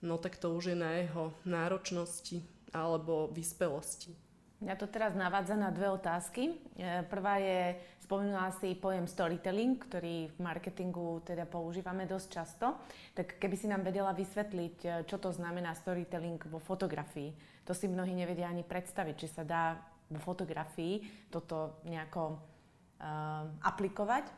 no 0.03 0.19
tak 0.19 0.35
to 0.35 0.51
už 0.51 0.75
je 0.75 0.77
na 0.77 0.99
jeho 0.99 1.31
náročnosti 1.47 2.43
alebo 2.75 3.31
vyspelosti. 3.31 4.11
Mňa 4.63 4.75
to 4.79 4.87
teraz 4.87 5.11
navádza 5.11 5.59
na 5.59 5.75
dve 5.75 5.91
otázky. 5.91 6.55
E, 6.79 7.03
prvá 7.11 7.35
je, 7.35 7.75
spomínala 8.13 8.53
si 8.61 8.77
pojem 8.77 9.09
storytelling, 9.09 9.81
ktorý 9.89 10.29
v 10.29 10.37
marketingu 10.37 11.25
teda 11.25 11.49
používame 11.49 12.05
dosť 12.05 12.27
často. 12.29 12.77
Tak 13.17 13.41
keby 13.41 13.57
si 13.57 13.65
nám 13.65 13.81
vedela 13.81 14.13
vysvetliť, 14.13 14.77
e, 14.85 14.89
čo 15.09 15.17
to 15.17 15.33
znamená 15.33 15.73
storytelling 15.73 16.37
vo 16.45 16.61
fotografii. 16.61 17.33
To 17.65 17.73
si 17.73 17.89
mnohí 17.89 18.13
nevedia 18.13 18.53
ani 18.53 18.61
predstaviť, 18.61 19.15
či 19.17 19.27
sa 19.33 19.41
dá 19.41 19.81
vo 20.13 20.21
fotografii 20.21 21.25
toto 21.33 21.81
nejako 21.89 22.37
uh, 22.37 23.49
aplikovať. 23.65 24.29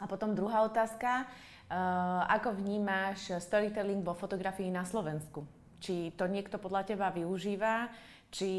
A 0.00 0.08
potom 0.08 0.32
druhá 0.32 0.64
otázka, 0.64 1.26
uh, 1.26 2.22
ako 2.32 2.56
vnímáš 2.56 3.34
storytelling 3.44 4.00
vo 4.00 4.16
fotografii 4.16 4.72
na 4.72 4.88
Slovensku? 4.88 5.44
Či 5.82 6.16
to 6.16 6.30
niekto 6.30 6.56
podľa 6.56 6.94
teba 6.94 7.12
využíva? 7.12 7.92
či, 8.32 8.52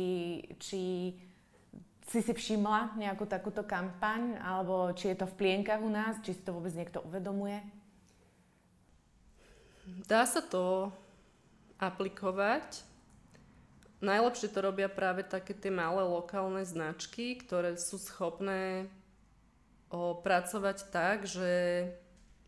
či 0.61 0.81
si 2.07 2.19
si 2.19 2.33
všimla 2.35 2.99
nejakú 2.99 3.23
takúto 3.23 3.63
kampaň, 3.63 4.35
alebo 4.43 4.91
či 4.91 5.13
je 5.13 5.23
to 5.23 5.27
v 5.29 5.37
plienkach 5.39 5.79
u 5.79 5.89
nás, 5.89 6.19
či 6.21 6.35
si 6.35 6.41
to 6.43 6.51
vôbec 6.51 6.75
niekto 6.75 6.99
uvedomuje? 7.03 7.63
Dá 10.07 10.23
sa 10.23 10.39
to 10.39 10.91
aplikovať. 11.79 12.83
Najlepšie 14.03 14.51
to 14.51 14.59
robia 14.59 14.91
práve 14.91 15.23
také 15.23 15.55
tie 15.55 15.71
malé 15.71 16.03
lokálne 16.03 16.67
značky, 16.67 17.39
ktoré 17.39 17.79
sú 17.79 17.95
schopné 17.95 18.91
o, 19.87 20.19
pracovať 20.19 20.91
tak, 20.91 21.23
že 21.23 21.87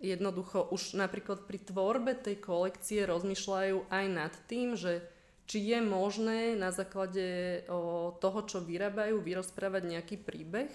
jednoducho 0.04 0.68
už 0.68 1.00
napríklad 1.00 1.48
pri 1.48 1.64
tvorbe 1.64 2.12
tej 2.12 2.44
kolekcie 2.44 3.08
rozmýšľajú 3.08 3.88
aj 3.88 4.06
nad 4.12 4.34
tým, 4.52 4.76
že 4.76 5.00
či 5.46 5.62
je 5.62 5.80
možné 5.82 6.58
na 6.58 6.74
základe 6.74 7.62
o, 7.70 8.14
toho, 8.18 8.40
čo 8.50 8.58
vyrábajú, 8.66 9.22
vyrozprávať 9.22 9.84
nejaký 9.86 10.16
príbeh. 10.18 10.70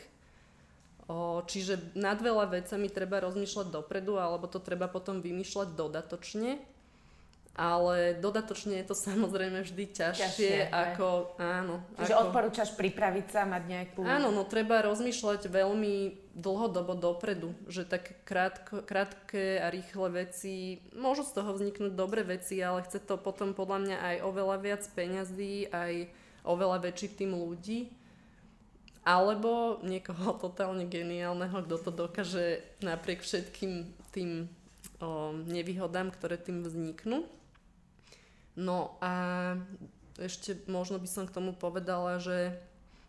O, 1.11 1.43
čiže 1.43 1.95
nad 1.99 2.23
veľa 2.23 2.55
vecami 2.55 2.87
treba 2.87 3.19
rozmýšľať 3.19 3.67
dopredu, 3.75 4.19
alebo 4.23 4.47
to 4.47 4.63
treba 4.63 4.87
potom 4.87 5.19
vymýšľať 5.19 5.69
dodatočne 5.75 6.63
ale 7.61 8.17
dodatočne 8.17 8.81
je 8.81 8.89
to 8.89 8.97
samozrejme 8.97 9.61
vždy 9.61 9.85
ťažšie, 9.93 10.25
ťažšie 10.25 10.57
ako... 10.73 11.37
Áno. 11.37 11.85
Čiže 12.01 12.17
ako, 12.17 12.23
odporúčaš 12.25 12.73
pripraviť 12.73 13.27
sa, 13.29 13.45
mať 13.45 13.63
nejakú... 13.69 14.01
Áno, 14.01 14.33
no 14.33 14.49
treba 14.49 14.81
rozmýšľať 14.81 15.53
veľmi 15.53 16.17
dlhodobo 16.33 16.97
dopredu, 16.97 17.53
že 17.69 17.85
tak 17.85 18.25
krátko, 18.25 18.81
krátke 18.81 19.61
a 19.61 19.69
rýchle 19.69 20.25
veci, 20.25 20.81
môžu 20.97 21.29
z 21.29 21.37
toho 21.37 21.53
vzniknúť 21.53 21.93
dobré 21.93 22.25
veci, 22.25 22.57
ale 22.65 22.81
chce 22.89 23.05
to 23.05 23.21
potom 23.21 23.53
podľa 23.53 23.79
mňa 23.85 23.97
aj 24.01 24.17
oveľa 24.25 24.57
viac 24.65 24.83
peňazí, 24.97 25.69
aj 25.69 26.09
oveľa 26.49 26.81
väčší 26.81 27.13
tým 27.13 27.37
ľudí. 27.37 27.93
Alebo 29.05 29.85
niekoho 29.85 30.33
totálne 30.49 30.89
geniálneho, 30.89 31.61
kto 31.69 31.77
to 31.77 31.91
dokáže 31.93 32.65
napriek 32.81 33.21
všetkým 33.21 33.85
tým 34.17 34.49
o, 35.05 35.37
nevýhodám, 35.45 36.09
ktoré 36.09 36.41
tým 36.41 36.65
vzniknú. 36.65 37.29
No 38.61 39.01
a 39.01 39.57
ešte 40.21 40.61
možno 40.69 41.01
by 41.01 41.09
som 41.09 41.25
k 41.25 41.33
tomu 41.33 41.57
povedala, 41.57 42.21
že 42.21 42.53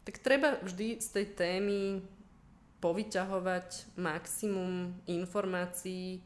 tak 0.07 0.23
treba 0.23 0.55
vždy 0.63 1.03
z 1.03 1.07
tej 1.11 1.25
témy 1.35 1.79
povyťahovať 2.79 3.99
maximum 3.99 4.95
informácií, 5.05 6.23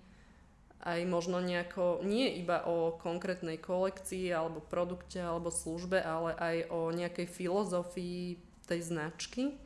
aj 0.86 1.02
možno 1.10 1.42
nejako, 1.42 2.06
nie 2.06 2.38
iba 2.38 2.62
o 2.70 2.94
konkrétnej 3.02 3.58
kolekcii 3.58 4.30
alebo 4.30 4.62
produkte 4.62 5.18
alebo 5.18 5.50
službe, 5.50 5.98
ale 5.98 6.38
aj 6.38 6.56
o 6.70 6.94
nejakej 6.94 7.26
filozofii 7.26 8.38
tej 8.70 8.82
značky. 8.86 9.58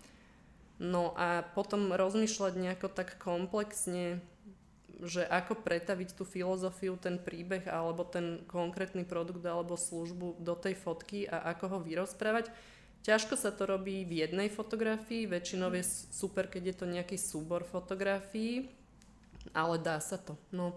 No 0.80 1.12
a 1.20 1.44
potom 1.44 1.92
rozmýšľať 1.92 2.54
nejako 2.56 2.88
tak 2.88 3.20
komplexne 3.20 4.24
že 5.00 5.24
ako 5.24 5.64
pretaviť 5.64 6.16
tú 6.16 6.28
filozofiu, 6.28 7.00
ten 7.00 7.16
príbeh 7.16 7.68
alebo 7.72 8.04
ten 8.04 8.44
konkrétny 8.52 9.08
produkt 9.08 9.44
alebo 9.48 9.80
službu 9.80 10.44
do 10.44 10.56
tej 10.60 10.76
fotky 10.76 11.24
a 11.24 11.56
ako 11.56 11.66
ho 11.72 11.80
vyrozprávať. 11.80 12.52
Ťažko 13.00 13.40
sa 13.40 13.56
to 13.56 13.64
robí 13.64 14.04
v 14.04 14.28
jednej 14.28 14.52
fotografii, 14.52 15.24
väčšinou 15.24 15.72
je 15.72 15.88
super, 16.12 16.52
keď 16.52 16.64
je 16.68 16.76
to 16.76 16.86
nejaký 16.86 17.16
súbor 17.16 17.64
fotografií, 17.64 18.68
ale 19.56 19.80
dá 19.80 20.04
sa 20.04 20.20
to. 20.20 20.36
No, 20.52 20.76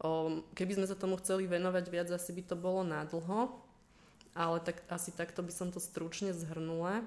o, 0.00 0.40
keby 0.56 0.80
sme 0.80 0.86
sa 0.88 0.96
tomu 0.96 1.20
chceli 1.20 1.44
venovať 1.44 1.84
viac, 1.92 2.08
asi 2.08 2.32
by 2.32 2.42
to 2.48 2.56
bolo 2.56 2.80
nadlho, 2.88 3.52
ale 4.32 4.64
tak, 4.64 4.80
asi 4.88 5.12
takto 5.12 5.44
by 5.44 5.52
som 5.52 5.68
to 5.68 5.76
stručne 5.76 6.32
zhrnula. 6.32 7.04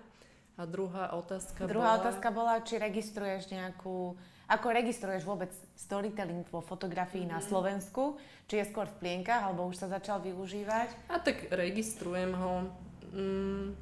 A 0.60 0.70
druhá 0.70 1.10
otázka 1.18 1.66
Druhá 1.66 1.98
bola... 1.98 2.02
otázka 2.06 2.28
bola, 2.30 2.62
či 2.62 2.78
registruješ 2.78 3.50
nejakú 3.50 4.14
ako 4.52 4.68
registruješ 4.76 5.24
vôbec 5.24 5.48
storytelling 5.80 6.44
vo 6.52 6.60
fotografii 6.60 7.24
mm. 7.24 7.32
na 7.32 7.40
mhm. 7.40 7.48
Slovensku? 7.48 8.20
Či 8.52 8.60
je 8.60 8.66
skôr 8.68 8.92
v 8.92 9.00
plienkach, 9.00 9.48
alebo 9.48 9.72
už 9.72 9.80
sa 9.80 9.88
začal 9.88 10.20
využívať? 10.20 11.08
A 11.08 11.24
tak 11.24 11.48
registrujem 11.48 12.36
ho. 12.36 12.68
Mm, 13.16 13.80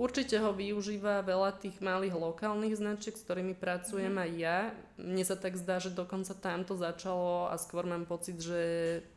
určite 0.00 0.40
ho 0.40 0.56
využíva 0.56 1.20
veľa 1.20 1.60
tých 1.60 1.76
malých 1.84 2.16
lokálnych 2.16 2.80
značiek, 2.80 3.12
s 3.12 3.24
ktorými 3.28 3.52
pracujem 3.52 4.16
mm. 4.16 4.22
aj 4.24 4.30
ja. 4.40 4.58
Mne 4.96 5.24
sa 5.28 5.36
tak 5.36 5.60
zdá, 5.60 5.76
že 5.76 5.92
dokonca 5.92 6.32
tam 6.32 6.64
to 6.64 6.80
začalo 6.80 7.52
a 7.52 7.60
skôr 7.60 7.84
mám 7.84 8.08
pocit, 8.08 8.40
že 8.40 8.60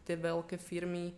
tie 0.03 0.19
veľké 0.19 0.59
firmy 0.59 1.15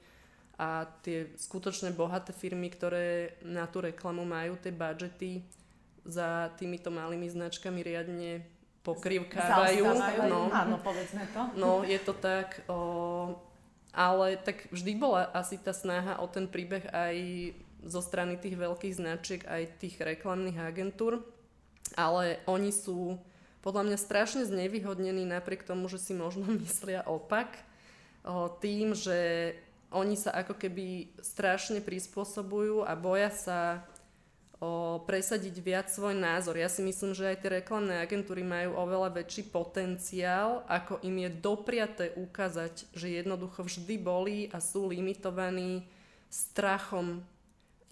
a 0.55 0.87
tie 1.03 1.35
skutočne 1.35 1.91
bohaté 1.91 2.31
firmy, 2.31 2.71
ktoré 2.71 3.35
na 3.43 3.67
tú 3.67 3.83
reklamu 3.83 4.23
majú 4.23 4.55
tie 4.55 4.71
budžety, 4.71 5.43
za 6.05 6.53
týmito 6.53 6.93
malými 6.93 7.25
značkami 7.25 7.81
riadne 7.81 8.45
pokrivkávajú. 8.85 9.83
No, 10.29 10.53
áno, 10.53 10.77
povedzme 10.77 11.25
to. 11.33 11.41
No, 11.57 11.81
je 11.81 11.97
to 11.97 12.13
tak. 12.13 12.61
O, 12.69 13.33
ale 13.89 14.37
tak 14.37 14.69
vždy 14.69 14.93
bola 14.93 15.25
asi 15.33 15.57
tá 15.57 15.73
snaha 15.73 16.21
o 16.21 16.29
ten 16.29 16.45
príbeh 16.45 16.85
aj 16.93 17.17
zo 17.81 18.01
strany 18.05 18.37
tých 18.37 18.53
veľkých 18.53 18.93
značiek, 18.93 19.41
aj 19.49 19.81
tých 19.81 19.97
reklamných 19.97 20.61
agentúr. 20.61 21.25
Ale 21.97 22.41
oni 22.45 22.69
sú 22.69 23.17
podľa 23.65 23.89
mňa 23.89 23.97
strašne 23.97 24.43
znevýhodnení 24.45 25.25
napriek 25.25 25.65
tomu, 25.65 25.89
že 25.89 25.97
si 25.97 26.13
možno 26.13 26.45
myslia 26.61 27.01
opak. 27.09 27.65
O, 28.21 28.53
tým, 28.61 28.93
že 28.93 29.53
oni 29.89 30.13
sa 30.13 30.33
ako 30.37 30.53
keby 30.59 31.17
strašne 31.23 31.81
prispôsobujú 31.81 32.85
a 32.85 32.93
boja 32.93 33.31
sa 33.33 33.59
o, 34.65 34.97
presadiť 35.05 35.55
viac 35.61 35.87
svoj 35.93 36.17
názor. 36.17 36.57
Ja 36.57 36.65
si 36.65 36.81
myslím, 36.81 37.13
že 37.13 37.29
aj 37.29 37.45
tie 37.45 37.61
reklamné 37.61 38.01
agentúry 38.01 38.41
majú 38.41 38.73
oveľa 38.73 39.21
väčší 39.21 39.53
potenciál, 39.53 40.65
ako 40.65 41.05
im 41.05 41.21
je 41.21 41.29
dopriaté 41.29 42.05
ukázať, 42.17 42.89
že 42.97 43.13
jednoducho 43.21 43.61
vždy 43.61 43.95
boli 44.01 44.49
a 44.49 44.57
sú 44.57 44.89
limitovaní 44.89 45.85
strachom 46.33 47.21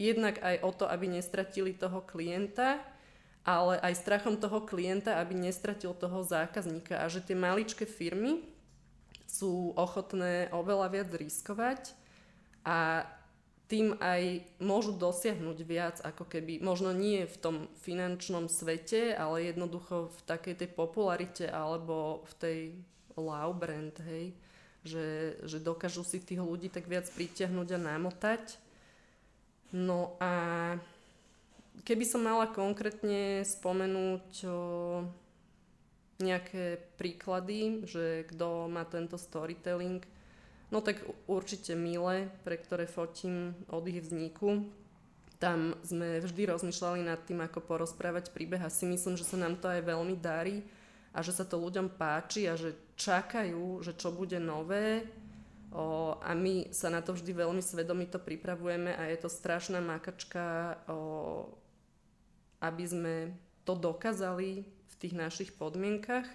jednak 0.01 0.41
aj 0.41 0.65
o 0.65 0.71
to, 0.73 0.89
aby 0.89 1.05
nestratili 1.05 1.77
toho 1.77 2.01
klienta 2.01 2.81
ale 3.43 3.75
aj 3.83 3.99
strachom 3.99 4.39
toho 4.39 4.63
klienta, 4.63 5.19
aby 5.19 5.35
nestratil 5.35 5.91
toho 5.91 6.23
zákazníka 6.23 7.03
a 7.03 7.05
že 7.11 7.19
tie 7.19 7.35
maličké 7.35 7.83
firmy 7.83 8.39
sú 9.27 9.75
ochotné 9.75 10.47
oveľa 10.55 10.87
viac 10.87 11.09
riskovať 11.11 11.91
a 12.63 13.03
tým 13.73 13.97
aj 13.97 14.45
môžu 14.61 14.93
dosiahnuť 14.93 15.57
viac, 15.65 15.97
ako 16.05 16.29
keby, 16.29 16.61
možno 16.61 16.93
nie 16.93 17.25
v 17.25 17.37
tom 17.41 17.55
finančnom 17.81 18.45
svete, 18.45 19.17
ale 19.17 19.49
jednoducho 19.49 20.13
v 20.13 20.19
takej 20.29 20.61
tej 20.61 20.69
popularite 20.77 21.49
alebo 21.49 22.21
v 22.29 22.33
tej 22.37 22.59
love 23.17 23.57
brand, 23.57 23.97
hej, 24.05 24.37
že, 24.85 25.41
že 25.41 25.57
dokážu 25.57 26.05
si 26.05 26.21
tých 26.21 26.37
ľudí 26.37 26.69
tak 26.69 26.85
viac 26.85 27.09
pritiahnuť 27.17 27.67
a 27.73 27.79
namotať. 27.81 28.43
No 29.73 30.21
a 30.21 30.31
keby 31.81 32.05
som 32.05 32.21
mala 32.21 32.45
konkrétne 32.53 33.41
spomenúť 33.41 34.29
o, 34.45 34.53
nejaké 36.21 36.77
príklady, 37.01 37.89
že 37.89 38.29
kto 38.29 38.69
má 38.69 38.85
tento 38.85 39.17
storytelling, 39.17 40.05
No 40.73 40.81
tak 40.81 41.05
určite 41.29 41.77
Mile, 41.77 42.33
pre 42.41 42.57
ktoré 42.57 42.89
fotím 42.89 43.53
od 43.69 43.85
ich 43.85 44.01
vzniku. 44.01 44.65
Tam 45.37 45.77
sme 45.85 46.17
vždy 46.17 46.49
rozmýšľali 46.49 47.05
nad 47.05 47.21
tým, 47.29 47.45
ako 47.45 47.61
porozprávať 47.61 48.33
príbeh 48.33 48.57
a 48.57 48.73
si 48.73 48.89
myslím, 48.89 49.13
že 49.13 49.21
sa 49.21 49.37
nám 49.37 49.61
to 49.61 49.69
aj 49.69 49.85
veľmi 49.85 50.17
darí 50.17 50.65
a 51.13 51.21
že 51.21 51.29
sa 51.29 51.45
to 51.45 51.61
ľuďom 51.61 51.93
páči 51.93 52.49
a 52.49 52.57
že 52.57 52.73
čakajú, 52.97 53.85
že 53.85 53.93
čo 53.93 54.09
bude 54.09 54.41
nové. 54.41 55.05
O, 55.69 56.17
a 56.17 56.33
my 56.33 56.73
sa 56.73 56.89
na 56.89 57.05
to 57.05 57.13
vždy 57.13 57.37
veľmi 57.37 57.61
svedomito 57.61 58.17
pripravujeme 58.17 58.97
a 58.97 59.13
je 59.13 59.17
to 59.21 59.29
strašná 59.29 59.77
makačka, 59.77 60.81
o, 60.89 61.53
aby 62.65 62.85
sme 62.89 63.15
to 63.61 63.77
dokázali 63.77 64.65
v 64.65 64.95
tých 64.97 65.13
našich 65.13 65.53
podmienkach. 65.53 66.25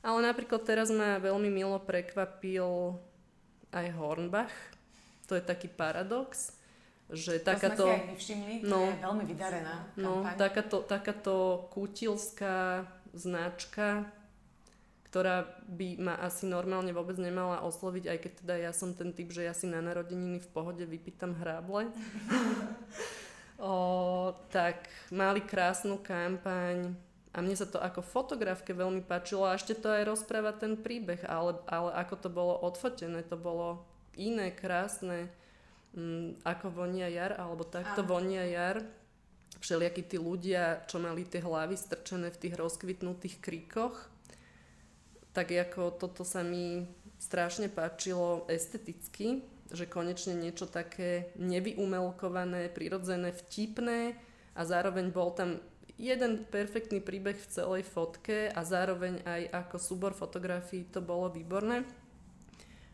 Ale 0.00 0.24
napríklad 0.24 0.64
teraz 0.64 0.88
ma 0.88 1.20
veľmi 1.20 1.52
milo 1.52 1.76
prekvapil 1.76 2.96
aj 3.76 3.92
Hornbach. 4.00 4.54
To 5.28 5.36
je 5.36 5.42
taký 5.44 5.68
paradox, 5.68 6.56
že 7.12 7.38
to 7.42 7.52
takáto... 7.52 7.84
To 7.84 7.92
sme 7.92 7.98
si 7.98 8.08
aj 8.08 8.18
všimli, 8.18 8.54
no, 8.64 8.80
je 8.88 8.98
veľmi 9.02 9.24
vydarená 9.28 9.74
No, 9.98 10.24
takáto, 10.38 10.82
takáto 10.86 11.66
kutilská 11.74 12.86
značka, 13.12 14.06
ktorá 15.10 15.48
by 15.70 15.88
ma 16.02 16.14
asi 16.20 16.44
normálne 16.44 16.92
vôbec 16.92 17.16
nemala 17.16 17.64
osloviť, 17.64 18.04
aj 18.10 18.18
keď 18.20 18.32
teda 18.42 18.54
ja 18.68 18.72
som 18.74 18.92
ten 18.92 19.14
typ, 19.14 19.32
že 19.32 19.46
ja 19.46 19.54
si 19.56 19.64
na 19.64 19.80
narodeniny 19.80 20.42
v 20.42 20.48
pohode 20.52 20.84
vypýtam 20.84 21.32
hráble. 21.40 21.88
o, 23.62 24.34
tak 24.52 24.90
mali 25.14 25.40
krásnu 25.40 26.02
kampaň, 26.02 26.92
a 27.36 27.44
mne 27.44 27.52
sa 27.52 27.68
to 27.68 27.76
ako 27.76 28.00
fotografke 28.00 28.72
veľmi 28.72 29.04
páčilo 29.04 29.44
a 29.44 29.60
ešte 29.60 29.76
to 29.76 29.92
aj 29.92 30.08
rozpráva 30.08 30.56
ten 30.56 30.72
príbeh, 30.72 31.20
ale, 31.28 31.60
ale 31.68 31.92
ako 32.00 32.14
to 32.16 32.28
bolo 32.32 32.56
odfotené, 32.64 33.20
to 33.28 33.36
bolo 33.36 33.84
iné, 34.16 34.48
krásne, 34.56 35.28
mm, 35.92 36.40
ako 36.48 36.72
vonia 36.72 37.12
jar, 37.12 37.36
alebo 37.36 37.68
takto 37.68 38.00
Aha. 38.00 38.08
vonia 38.08 38.48
jar. 38.48 38.80
Všelijakí 39.60 40.08
tí 40.08 40.16
ľudia, 40.16 40.88
čo 40.88 40.96
mali 40.96 41.28
tie 41.28 41.44
hlavy 41.44 41.76
strčené 41.76 42.32
v 42.32 42.40
tých 42.40 42.56
rozkvitnutých 42.56 43.36
kríkoch, 43.44 44.08
tak 45.36 45.52
ako 45.52 45.92
toto 45.92 46.24
sa 46.24 46.40
mi 46.40 46.88
strašne 47.20 47.68
páčilo 47.68 48.48
esteticky, 48.48 49.44
že 49.68 49.84
konečne 49.84 50.32
niečo 50.32 50.64
také 50.64 51.36
nevyumelkované, 51.36 52.72
prirodzené, 52.72 53.36
vtipné 53.36 54.16
a 54.56 54.60
zároveň 54.64 55.12
bol 55.12 55.36
tam 55.36 55.60
jeden 55.96 56.44
perfektný 56.44 57.00
príbeh 57.00 57.36
v 57.36 57.50
celej 57.50 57.82
fotke 57.88 58.52
a 58.52 58.60
zároveň 58.64 59.24
aj 59.24 59.42
ako 59.64 59.76
súbor 59.80 60.12
fotografií 60.12 60.84
to 60.88 61.00
bolo 61.00 61.32
výborné. 61.32 61.84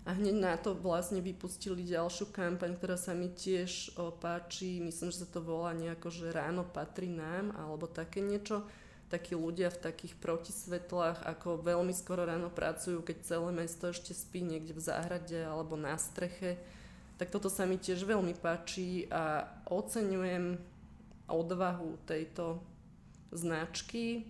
A 0.03 0.19
hneď 0.19 0.35
na 0.35 0.59
to 0.59 0.75
vlastne 0.75 1.23
vypustili 1.23 1.87
ďalšiu 1.87 2.35
kampaň, 2.35 2.75
ktorá 2.75 2.99
sa 2.99 3.15
mi 3.15 3.31
tiež 3.31 3.95
páči. 4.19 4.83
Myslím, 4.83 5.15
že 5.15 5.23
sa 5.23 5.29
to 5.31 5.39
volá 5.39 5.71
nejako, 5.79 6.11
že 6.11 6.35
ráno 6.35 6.67
patrí 6.67 7.07
nám, 7.07 7.55
alebo 7.55 7.87
také 7.87 8.19
niečo. 8.19 8.67
Takí 9.15 9.39
ľudia 9.39 9.71
v 9.71 9.79
takých 9.79 10.19
protisvetlách, 10.19 11.23
ako 11.23 11.63
veľmi 11.63 11.95
skoro 11.95 12.27
ráno 12.27 12.51
pracujú, 12.51 12.99
keď 13.07 13.17
celé 13.23 13.51
mesto 13.55 13.95
ešte 13.95 14.11
spí 14.11 14.43
niekde 14.43 14.75
v 14.75 14.83
záhrade 14.83 15.39
alebo 15.39 15.79
na 15.79 15.95
streche. 15.95 16.59
Tak 17.23 17.31
toto 17.31 17.47
sa 17.47 17.63
mi 17.63 17.79
tiež 17.79 18.03
veľmi 18.03 18.35
páči 18.43 19.07
a 19.07 19.47
oceňujem 19.71 20.59
odvahu 21.31 22.03
tejto 22.11 22.59
značky, 23.33 24.29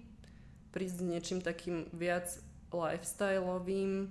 prísť 0.73 0.97
s 1.03 1.07
niečím 1.07 1.41
takým 1.45 1.91
viac 1.93 2.39
lifestyleovým 2.73 4.09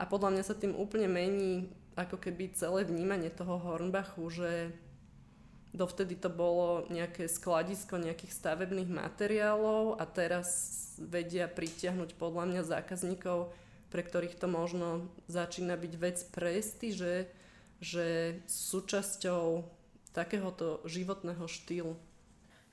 a 0.00 0.02
podľa 0.08 0.30
mňa 0.38 0.42
sa 0.46 0.56
tým 0.56 0.72
úplne 0.72 1.10
mení 1.10 1.68
ako 1.92 2.16
keby 2.16 2.56
celé 2.56 2.88
vnímanie 2.88 3.28
toho 3.28 3.60
Hornbachu, 3.60 4.24
že 4.32 4.72
dovtedy 5.76 6.16
to 6.16 6.32
bolo 6.32 6.88
nejaké 6.88 7.28
skladisko 7.28 8.00
nejakých 8.00 8.32
stavebných 8.32 8.88
materiálov 8.88 10.00
a 10.00 10.04
teraz 10.08 10.48
vedia 10.96 11.48
pritiahnuť 11.48 12.16
podľa 12.16 12.44
mňa 12.48 12.62
zákazníkov, 12.64 13.52
pre 13.92 14.00
ktorých 14.00 14.40
to 14.40 14.48
možno 14.48 15.12
začína 15.28 15.76
byť 15.76 15.92
vec 16.00 16.18
presty, 16.32 16.96
že 17.80 18.02
súčasťou 18.48 19.68
takéhoto 20.16 20.80
životného 20.88 21.44
štýlu. 21.44 21.96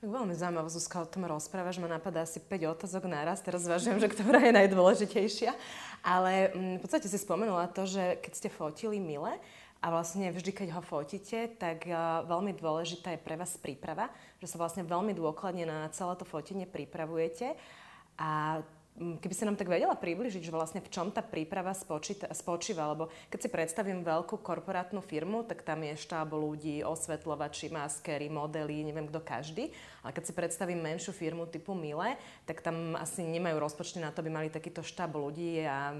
Veľmi 0.00 0.32
zaujímavé, 0.32 0.72
Zuzka, 0.72 1.04
o 1.04 1.04
tom 1.04 1.28
rozprávaš, 1.28 1.76
ma 1.76 1.84
napadá 1.84 2.24
asi 2.24 2.40
5 2.40 2.72
otázok 2.72 3.04
naraz, 3.04 3.44
teraz 3.44 3.68
zvažujem, 3.68 4.00
že 4.00 4.08
ktorá 4.08 4.40
je 4.48 4.56
najdôležitejšia. 4.56 5.52
Ale 6.00 6.56
mm, 6.56 6.80
v 6.80 6.80
podstate 6.80 7.04
si 7.04 7.20
spomenula 7.20 7.68
to, 7.68 7.84
že 7.84 8.16
keď 8.24 8.32
ste 8.32 8.48
fotili 8.48 8.96
Mile, 8.96 9.36
a 9.80 9.88
vlastne 9.88 10.28
vždy, 10.28 10.52
keď 10.52 10.68
ho 10.76 10.82
fotíte, 10.84 11.56
tak 11.56 11.88
veľmi 12.28 12.52
dôležitá 12.52 13.16
je 13.16 13.24
pre 13.24 13.32
vás 13.40 13.56
príprava, 13.56 14.12
že 14.36 14.52
sa 14.52 14.60
vlastne 14.60 14.84
veľmi 14.84 15.16
dôkladne 15.16 15.64
na 15.64 15.88
celé 15.88 16.12
to 16.20 16.28
fotenie 16.28 16.68
pripravujete. 16.68 17.56
A 18.20 18.60
keby 18.98 19.34
si 19.34 19.46
nám 19.48 19.56
tak 19.56 19.70
vedela 19.70 19.96
približiť, 19.96 20.42
že 20.44 20.52
vlastne 20.52 20.84
v 20.84 20.92
čom 20.92 21.08
tá 21.08 21.24
príprava 21.24 21.72
spočíta, 21.72 22.28
spočíva, 22.36 22.90
lebo 22.90 23.08
keď 23.32 23.38
si 23.40 23.48
predstavím 23.48 24.04
veľkú 24.04 24.42
korporátnu 24.44 25.00
firmu, 25.00 25.46
tak 25.46 25.64
tam 25.64 25.80
je 25.86 25.96
štáb 25.96 26.36
ľudí, 26.36 26.84
osvetľovači, 26.84 27.72
maskery, 27.72 28.28
modely, 28.28 28.84
neviem 28.84 29.08
kto 29.08 29.20
každý. 29.24 29.72
Ale 30.04 30.12
keď 30.12 30.24
si 30.28 30.32
predstavím 30.36 30.84
menšiu 30.84 31.16
firmu 31.16 31.48
typu 31.48 31.72
Mile, 31.72 32.20
tak 32.44 32.60
tam 32.60 32.98
asi 32.98 33.24
nemajú 33.24 33.56
rozpočty 33.56 34.02
na 34.02 34.12
to, 34.12 34.20
aby 34.20 34.30
mali 34.32 34.48
takýto 34.52 34.84
štáb 34.84 35.16
ľudí 35.16 35.64
a 35.64 35.96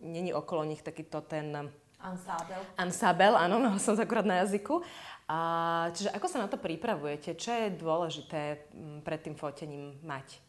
není 0.00 0.30
okolo 0.32 0.64
nich 0.64 0.80
takýto 0.80 1.20
ten 1.24 1.72
Ansábel. 2.04 2.60
Ansábel, 2.76 3.32
áno, 3.32 3.56
mal 3.56 3.80
som 3.80 3.96
akurát 3.96 4.28
na 4.28 4.44
jazyku. 4.44 4.84
A, 5.24 5.88
čiže 5.96 6.12
ako 6.12 6.26
sa 6.28 6.44
na 6.44 6.52
to 6.52 6.60
pripravujete? 6.60 7.32
Čo 7.32 7.48
je 7.56 7.80
dôležité 7.80 8.68
pred 9.00 9.24
tým 9.24 9.32
fotením 9.32 9.96
mať? 10.04 10.43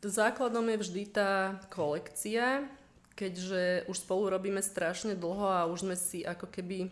Základom 0.00 0.64
je 0.64 0.80
vždy 0.80 1.02
tá 1.12 1.60
kolekcia, 1.68 2.64
keďže 3.12 3.84
už 3.84 4.00
spolu 4.00 4.32
robíme 4.32 4.64
strašne 4.64 5.12
dlho 5.12 5.44
a 5.44 5.68
už 5.68 5.84
sme 5.84 5.92
si 5.92 6.24
ako 6.24 6.48
keby 6.48 6.88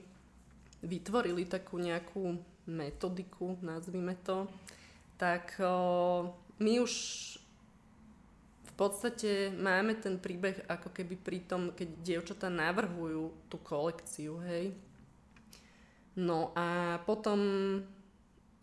vytvorili 0.84 1.48
takú 1.48 1.80
nejakú 1.80 2.36
metodiku, 2.68 3.56
nazvime 3.64 4.12
to, 4.20 4.44
tak 5.16 5.56
o, 5.56 6.36
my 6.60 6.84
už 6.84 6.92
v 8.68 8.72
podstate 8.76 9.56
máme 9.56 9.96
ten 9.96 10.20
príbeh 10.20 10.68
ako 10.68 10.92
keby 10.92 11.16
pri 11.16 11.38
tom, 11.48 11.72
keď 11.72 11.88
dievčatá 12.04 12.52
navrhujú 12.52 13.32
tú 13.48 13.56
kolekciu, 13.56 14.36
hej. 14.44 14.76
No 16.12 16.52
a 16.52 17.00
potom 17.08 17.40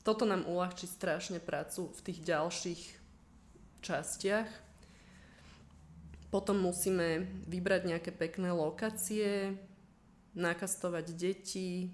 toto 0.06 0.22
nám 0.22 0.46
uľahčí 0.46 0.86
strašne 0.86 1.42
prácu 1.42 1.90
v 1.98 2.00
tých 2.06 2.20
ďalších 2.22 3.05
častiach. 3.86 4.50
Potom 6.34 6.58
musíme 6.66 7.30
vybrať 7.46 7.82
nejaké 7.86 8.10
pekné 8.10 8.50
lokácie, 8.50 9.54
nakastovať 10.34 11.14
deti, 11.14 11.94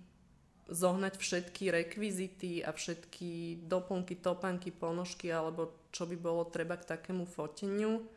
zohnať 0.72 1.20
všetky 1.20 1.68
rekvizity 1.68 2.64
a 2.64 2.72
všetky 2.72 3.62
doplnky, 3.68 4.16
topanky, 4.16 4.72
ponožky 4.72 5.28
alebo 5.28 5.76
čo 5.92 6.08
by 6.08 6.16
bolo 6.16 6.48
treba 6.48 6.80
k 6.80 6.96
takému 6.96 7.28
foteniu. 7.28 8.08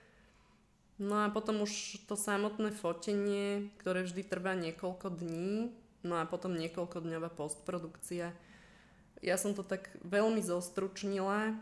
No 0.94 1.26
a 1.26 1.28
potom 1.28 1.66
už 1.66 2.06
to 2.06 2.14
samotné 2.14 2.70
fotenie, 2.70 3.74
ktoré 3.82 4.06
vždy 4.06 4.22
trvá 4.22 4.54
niekoľko 4.54 5.18
dní, 5.18 5.74
no 6.06 6.22
a 6.22 6.24
potom 6.30 6.54
niekoľkodňová 6.54 7.34
postprodukcia. 7.34 8.30
Ja 9.18 9.34
som 9.34 9.58
to 9.58 9.66
tak 9.66 9.90
veľmi 10.06 10.38
zostručnila, 10.38 11.58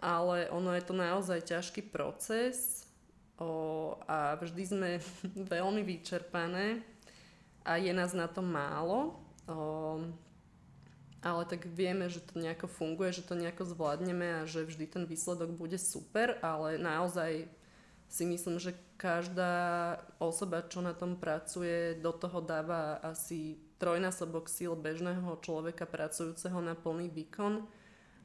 ale 0.00 0.48
ono 0.48 0.72
je 0.72 0.82
to 0.82 0.94
naozaj 0.96 1.44
ťažký 1.44 1.92
proces 1.92 2.88
o, 3.36 4.00
a 4.08 4.34
vždy 4.40 4.62
sme 4.64 4.90
veľmi 5.54 5.84
vyčerpané 5.84 6.80
a 7.62 7.76
je 7.76 7.92
nás 7.92 8.16
na 8.16 8.26
to 8.26 8.40
málo. 8.40 9.20
O, 9.44 10.00
ale 11.20 11.44
tak 11.44 11.68
vieme, 11.68 12.08
že 12.08 12.24
to 12.24 12.40
nejako 12.40 12.64
funguje, 12.64 13.12
že 13.12 13.28
to 13.28 13.36
nejako 13.36 13.68
zvládneme 13.68 14.40
a 14.40 14.48
že 14.48 14.64
vždy 14.64 14.88
ten 14.88 15.04
výsledok 15.04 15.52
bude 15.52 15.76
super, 15.76 16.40
ale 16.40 16.80
naozaj 16.80 17.44
si 18.08 18.24
myslím, 18.24 18.56
že 18.56 18.72
každá 18.96 19.96
osoba, 20.16 20.64
čo 20.64 20.80
na 20.80 20.96
tom 20.96 21.20
pracuje, 21.20 21.94
do 22.00 22.10
toho 22.16 22.40
dáva 22.40 22.98
asi 23.04 23.60
trojnásobok 23.76 24.48
síl 24.48 24.72
bežného 24.76 25.40
človeka 25.40 25.84
pracujúceho 25.84 26.58
na 26.60 26.72
plný 26.72 27.12
výkon, 27.12 27.68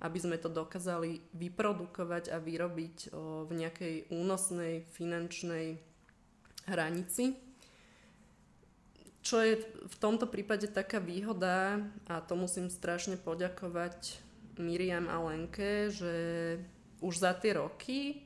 aby 0.06 0.20
sme 0.22 0.38
to 0.38 0.48
dokázali 0.48 1.20
vyprodukovať 1.34 2.30
a 2.30 2.38
vyrobiť 2.38 3.12
v 3.46 3.52
nejakej 3.52 4.13
únosnej 4.13 4.86
finančnej 4.94 5.82
hranici 6.70 7.46
čo 9.26 9.41
je 9.41 9.58
v 9.65 9.96
tomto 9.98 10.30
prípade 10.30 10.70
taká 10.70 11.02
výhoda, 11.02 11.82
a 12.06 12.22
to 12.22 12.38
musím 12.38 12.70
strašne 12.70 13.18
poďakovať 13.18 14.22
Miriam 14.62 15.10
a 15.10 15.18
Lenke, 15.18 15.89
že 15.89 16.13
už 17.02 17.26
za 17.26 17.34
tie 17.34 17.58
roky 17.58 18.22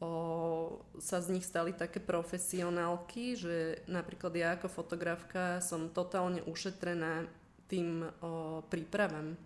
o, 0.00 0.80
sa 0.96 1.20
z 1.20 1.28
nich 1.28 1.44
stali 1.44 1.76
také 1.76 2.00
profesionálky, 2.00 3.36
že 3.36 3.84
napríklad 3.84 4.32
ja 4.32 4.56
ako 4.56 4.72
fotografka 4.72 5.60
som 5.60 5.92
totálne 5.92 6.40
ušetrená 6.48 7.28
tým 7.68 8.08
o, 8.24 8.64
prípravám. 8.72 9.36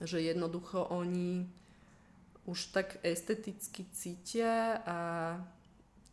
Že 0.00 0.20
jednoducho 0.20 0.84
oni 0.92 1.48
už 2.46 2.70
tak 2.70 3.02
esteticky 3.02 3.84
cítia 3.90 4.80
a 4.86 4.98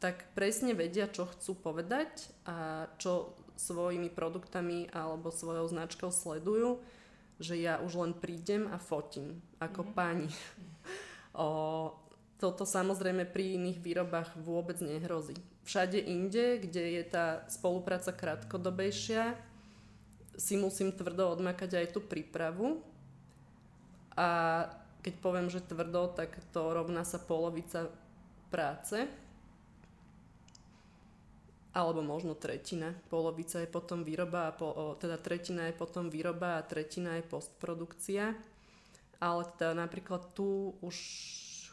tak 0.02 0.28
presne 0.36 0.76
vedia, 0.76 1.08
čo 1.08 1.30
chcú 1.30 1.56
povedať 1.56 2.28
a 2.44 2.90
čo 3.00 3.38
svojimi 3.56 4.10
produktami 4.10 4.90
alebo 4.92 5.30
svojou 5.32 5.70
značkou 5.70 6.10
sledujú, 6.10 6.82
že 7.38 7.56
ja 7.56 7.80
už 7.80 7.94
len 8.02 8.14
prídem 8.18 8.68
a 8.68 8.82
fotím 8.82 9.40
ako 9.62 9.88
mm-hmm. 9.88 9.96
pani. 9.96 10.30
o, 11.38 11.48
toto 12.42 12.68
samozrejme 12.68 13.30
pri 13.30 13.56
iných 13.56 13.80
výrobách 13.80 14.36
vôbec 14.42 14.82
nehrozí. 14.84 15.38
Všade 15.64 15.96
inde, 15.96 16.60
kde 16.60 17.00
je 17.00 17.04
tá 17.08 17.48
spolupráca 17.48 18.12
krátkodobejšia, 18.12 19.40
si 20.36 20.60
musím 20.60 20.92
tvrdo 20.92 21.40
odmakať 21.40 21.80
aj 21.80 21.88
tú 21.96 22.04
prípravu. 22.04 22.84
A 24.18 24.28
keď 25.04 25.14
poviem, 25.20 25.48
že 25.52 25.64
tvrdo, 25.64 26.14
tak 26.16 26.38
to 26.56 26.72
rovná 26.72 27.04
sa 27.04 27.20
polovica 27.20 27.92
práce 28.54 29.10
alebo 31.74 32.06
možno 32.06 32.38
tretina. 32.38 32.94
Polovica 33.10 33.58
je 33.58 33.66
potom 33.66 34.06
výroba, 34.06 34.48
a 34.48 34.52
po, 34.54 34.94
teda 35.02 35.18
tretina 35.18 35.68
je 35.68 35.76
potom 35.76 36.14
výroba 36.14 36.62
a 36.62 36.66
tretina 36.66 37.18
je 37.18 37.26
postprodukcia. 37.26 38.38
Ale 39.18 39.42
teda 39.58 39.74
napríklad 39.74 40.38
tu 40.38 40.78
už 40.86 40.96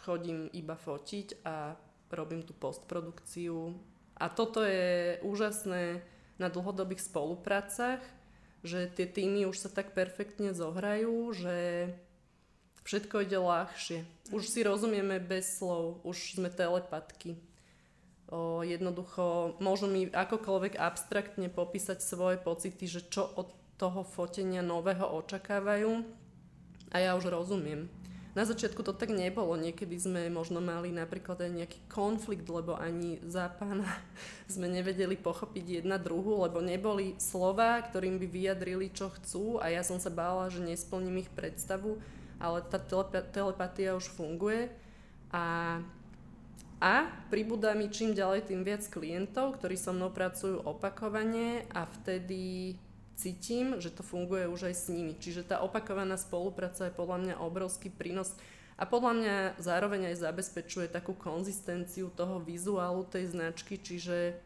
chodím 0.01 0.49
iba 0.57 0.73
fotiť 0.73 1.45
a 1.45 1.77
robím 2.09 2.41
tú 2.41 2.57
postprodukciu. 2.57 3.77
A 4.17 4.33
toto 4.33 4.65
je 4.65 5.21
úžasné 5.21 6.01
na 6.41 6.49
dlhodobých 6.49 7.05
spoluprácach, 7.05 8.01
že 8.65 8.89
tie 8.89 9.05
týmy 9.05 9.45
už 9.45 9.57
sa 9.57 9.69
tak 9.69 9.93
perfektne 9.93 10.57
zohrajú, 10.57 11.33
že 11.37 11.57
všetko 12.85 13.27
ide 13.27 13.39
ľahšie. 13.39 14.05
Už 14.31 14.47
si 14.47 14.61
rozumieme 14.63 15.19
bez 15.19 15.59
slov, 15.59 16.01
už 16.07 16.39
sme 16.39 16.49
telepatky. 16.49 17.37
O, 18.31 18.63
jednoducho 18.63 19.59
môžu 19.59 19.91
mi 19.91 20.07
akokoľvek 20.07 20.79
abstraktne 20.79 21.51
popísať 21.51 21.99
svoje 21.99 22.39
pocity, 22.39 22.87
že 22.87 23.03
čo 23.11 23.27
od 23.27 23.51
toho 23.75 24.07
fotenia 24.07 24.63
nového 24.63 25.03
očakávajú? 25.03 26.07
A 26.95 26.97
ja 27.03 27.19
už 27.19 27.31
rozumiem. 27.31 27.91
Na 28.31 28.47
začiatku 28.47 28.87
to 28.87 28.95
tak 28.95 29.11
nebolo, 29.11 29.59
niekedy 29.59 29.99
sme 29.99 30.31
možno 30.31 30.63
mali 30.63 30.95
napríklad 30.95 31.43
aj 31.43 31.51
nejaký 31.51 31.81
konflikt, 31.91 32.47
lebo 32.47 32.79
ani 32.79 33.19
za 33.27 33.51
pána 33.51 33.83
sme 34.55 34.71
nevedeli 34.71 35.19
pochopiť 35.19 35.83
jedna 35.83 35.99
druhu, 35.99 36.47
lebo 36.47 36.63
neboli 36.63 37.19
slova, 37.19 37.83
ktorým 37.83 38.23
by 38.23 38.27
vyjadrili, 38.31 38.95
čo 38.95 39.11
chcú. 39.11 39.59
A 39.59 39.75
ja 39.75 39.83
som 39.83 39.99
sa 39.99 40.15
bála, 40.15 40.47
že 40.47 40.63
nesplním 40.63 41.27
ich 41.27 41.31
predstavu, 41.35 41.99
ale 42.41 42.65
tá 42.67 42.81
telepatia 43.31 43.95
už 43.95 44.09
funguje 44.11 44.73
a 45.31 45.79
a 46.81 47.13
pribúda 47.29 47.77
mi 47.77 47.93
čím 47.93 48.17
ďalej 48.17 48.49
tým 48.49 48.65
viac 48.65 48.81
klientov, 48.89 49.61
ktorí 49.61 49.77
so 49.77 49.93
mnou 49.93 50.09
pracujú 50.17 50.65
opakovane 50.65 51.69
a 51.77 51.85
vtedy 51.85 52.73
cítim, 53.21 53.77
že 53.77 53.93
to 53.93 54.01
funguje 54.01 54.49
už 54.49 54.73
aj 54.73 54.75
s 54.81 54.87
nimi. 54.89 55.13
Čiže 55.13 55.45
tá 55.45 55.61
opakovaná 55.61 56.17
spolupráca 56.17 56.89
je 56.89 56.97
podľa 56.97 57.19
mňa 57.21 57.35
obrovský 57.45 57.93
prínos 57.93 58.33
a 58.81 58.89
podľa 58.89 59.13
mňa 59.13 59.37
zároveň 59.61 60.09
aj 60.09 60.25
zabezpečuje 60.25 60.89
takú 60.89 61.13
konzistenciu 61.13 62.09
toho 62.17 62.41
vizuálu 62.41 63.05
tej 63.05 63.29
značky, 63.29 63.77
čiže 63.77 64.41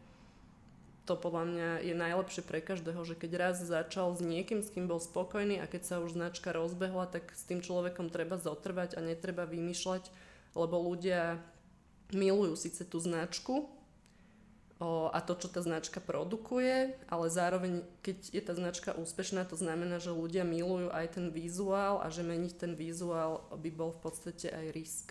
to 1.05 1.13
podľa 1.13 1.43
mňa 1.45 1.69
je 1.85 1.93
najlepšie 1.93 2.41
pre 2.41 2.59
každého, 2.65 3.01
že 3.05 3.13
keď 3.13 3.31
raz 3.37 3.61
začal 3.61 4.17
s 4.17 4.21
niekým, 4.25 4.65
s 4.65 4.73
kým 4.73 4.89
bol 4.89 4.97
spokojný 4.97 5.61
a 5.61 5.69
keď 5.69 5.81
sa 5.85 5.95
už 6.01 6.17
značka 6.17 6.49
rozbehla, 6.49 7.05
tak 7.05 7.29
s 7.29 7.45
tým 7.45 7.61
človekom 7.61 8.09
treba 8.09 8.41
zotrvať 8.41 8.97
a 8.97 9.05
netreba 9.05 9.45
vymýšľať, 9.45 10.09
lebo 10.57 10.75
ľudia 10.81 11.37
milujú 12.09 12.57
síce 12.57 12.81
tú 12.85 12.97
značku 12.97 13.69
o, 14.81 15.09
a 15.13 15.19
to, 15.21 15.37
čo 15.37 15.47
tá 15.47 15.61
značka 15.61 16.01
produkuje, 16.01 16.97
ale 17.05 17.25
zároveň, 17.29 17.85
keď 18.01 18.17
je 18.33 18.41
tá 18.41 18.53
značka 18.57 18.91
úspešná, 18.97 19.45
to 19.45 19.55
znamená, 19.55 20.01
že 20.01 20.09
ľudia 20.09 20.41
milujú 20.41 20.89
aj 20.89 21.21
ten 21.21 21.29
vizuál 21.29 22.01
a 22.01 22.09
že 22.09 22.25
meniť 22.25 22.53
ten 22.57 22.73
vizuál 22.73 23.45
by 23.53 23.69
bol 23.71 23.93
v 23.93 24.01
podstate 24.03 24.49
aj 24.49 24.65
risk. 24.73 25.07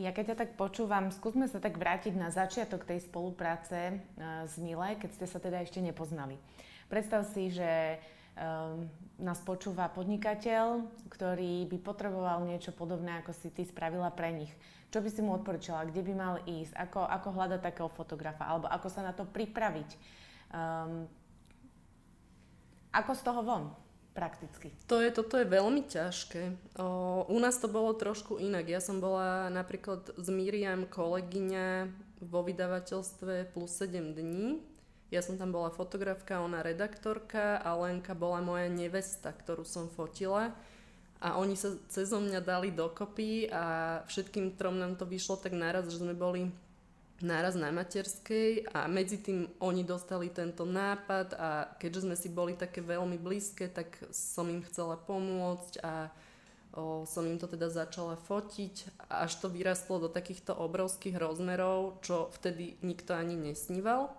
Ja 0.00 0.10
keď 0.16 0.32
ťa 0.32 0.36
tak 0.40 0.50
počúvam, 0.56 1.12
skúsme 1.12 1.44
sa 1.44 1.60
tak 1.60 1.76
vrátiť 1.76 2.16
na 2.16 2.32
začiatok 2.32 2.88
tej 2.88 3.04
spolupráce 3.04 4.00
s 4.48 4.54
Mile, 4.56 4.96
keď 4.96 5.10
ste 5.12 5.26
sa 5.28 5.36
teda 5.36 5.60
ešte 5.60 5.84
nepoznali. 5.84 6.40
Predstav 6.88 7.28
si, 7.28 7.52
že 7.52 8.00
um, 8.40 8.88
nás 9.20 9.36
počúva 9.44 9.92
podnikateľ, 9.92 10.88
ktorý 11.12 11.68
by 11.68 11.78
potreboval 11.80 12.48
niečo 12.48 12.72
podobné, 12.72 13.20
ako 13.20 13.36
si 13.36 13.52
ty 13.52 13.68
spravila 13.68 14.08
pre 14.10 14.32
nich. 14.32 14.52
Čo 14.88 15.04
by 15.04 15.08
si 15.12 15.20
mu 15.20 15.36
odporúčala? 15.36 15.90
Kde 15.90 16.02
by 16.06 16.12
mal 16.16 16.34
ísť? 16.48 16.72
Ako, 16.74 17.04
ako 17.04 17.28
hľadať 17.34 17.60
takého 17.60 17.90
fotografa? 17.92 18.48
Alebo 18.48 18.70
ako 18.70 18.88
sa 18.88 19.04
na 19.04 19.12
to 19.12 19.28
pripraviť? 19.28 19.90
Um, 20.54 21.04
ako 22.94 23.12
z 23.12 23.22
toho 23.26 23.40
von? 23.42 23.64
Prakticky? 24.14 24.70
To 24.86 25.02
je, 25.02 25.10
toto 25.10 25.36
je 25.36 25.44
veľmi 25.44 25.84
ťažké. 25.90 26.54
O, 26.78 27.26
u 27.28 27.38
nás 27.42 27.58
to 27.58 27.66
bolo 27.66 27.92
trošku 27.92 28.38
inak. 28.38 28.70
Ja 28.70 28.78
som 28.78 29.02
bola 29.02 29.50
napríklad 29.50 30.14
s 30.14 30.26
Miriam 30.30 30.86
kolegyňa 30.86 31.90
vo 32.22 32.40
vydavateľstve 32.46 33.52
plus 33.52 33.74
7 33.76 34.14
dní. 34.14 34.62
Ja 35.12 35.20
som 35.20 35.36
tam 35.36 35.52
bola 35.52 35.68
fotografka, 35.70 36.40
ona 36.40 36.64
redaktorka 36.64 37.60
a 37.60 37.76
Lenka 37.76 38.16
bola 38.16 38.40
moja 38.40 38.66
nevesta, 38.72 39.30
ktorú 39.30 39.62
som 39.62 39.86
fotila 39.92 40.56
a 41.24 41.40
oni 41.40 41.56
sa 41.56 41.72
cez 41.88 42.12
mňa 42.12 42.44
dali 42.44 42.68
dokopy 42.68 43.48
a 43.48 43.64
všetkým 44.04 44.60
trom 44.60 44.76
nám 44.76 45.00
to 45.00 45.08
vyšlo 45.08 45.40
tak 45.40 45.56
naraz, 45.56 45.88
že 45.88 46.04
sme 46.04 46.12
boli 46.12 46.52
náraz 47.22 47.54
na 47.54 47.70
materskej 47.70 48.74
a 48.74 48.90
medzi 48.90 49.22
tým 49.22 49.46
oni 49.62 49.86
dostali 49.86 50.32
tento 50.34 50.66
nápad 50.66 51.28
a 51.38 51.48
keďže 51.78 52.10
sme 52.10 52.16
si 52.18 52.26
boli 52.26 52.58
také 52.58 52.82
veľmi 52.82 53.20
blízke, 53.22 53.70
tak 53.70 53.94
som 54.10 54.50
im 54.50 54.66
chcela 54.66 54.98
pomôcť 54.98 55.78
a 55.86 56.10
o, 56.74 57.06
som 57.06 57.22
im 57.22 57.38
to 57.38 57.46
teda 57.46 57.70
začala 57.70 58.18
fotiť 58.18 59.06
až 59.06 59.32
to 59.38 59.46
vyrastlo 59.46 60.02
do 60.02 60.10
takýchto 60.10 60.58
obrovských 60.58 61.14
rozmerov, 61.14 62.02
čo 62.02 62.34
vtedy 62.34 62.74
nikto 62.82 63.14
ani 63.14 63.38
nesníval. 63.38 64.10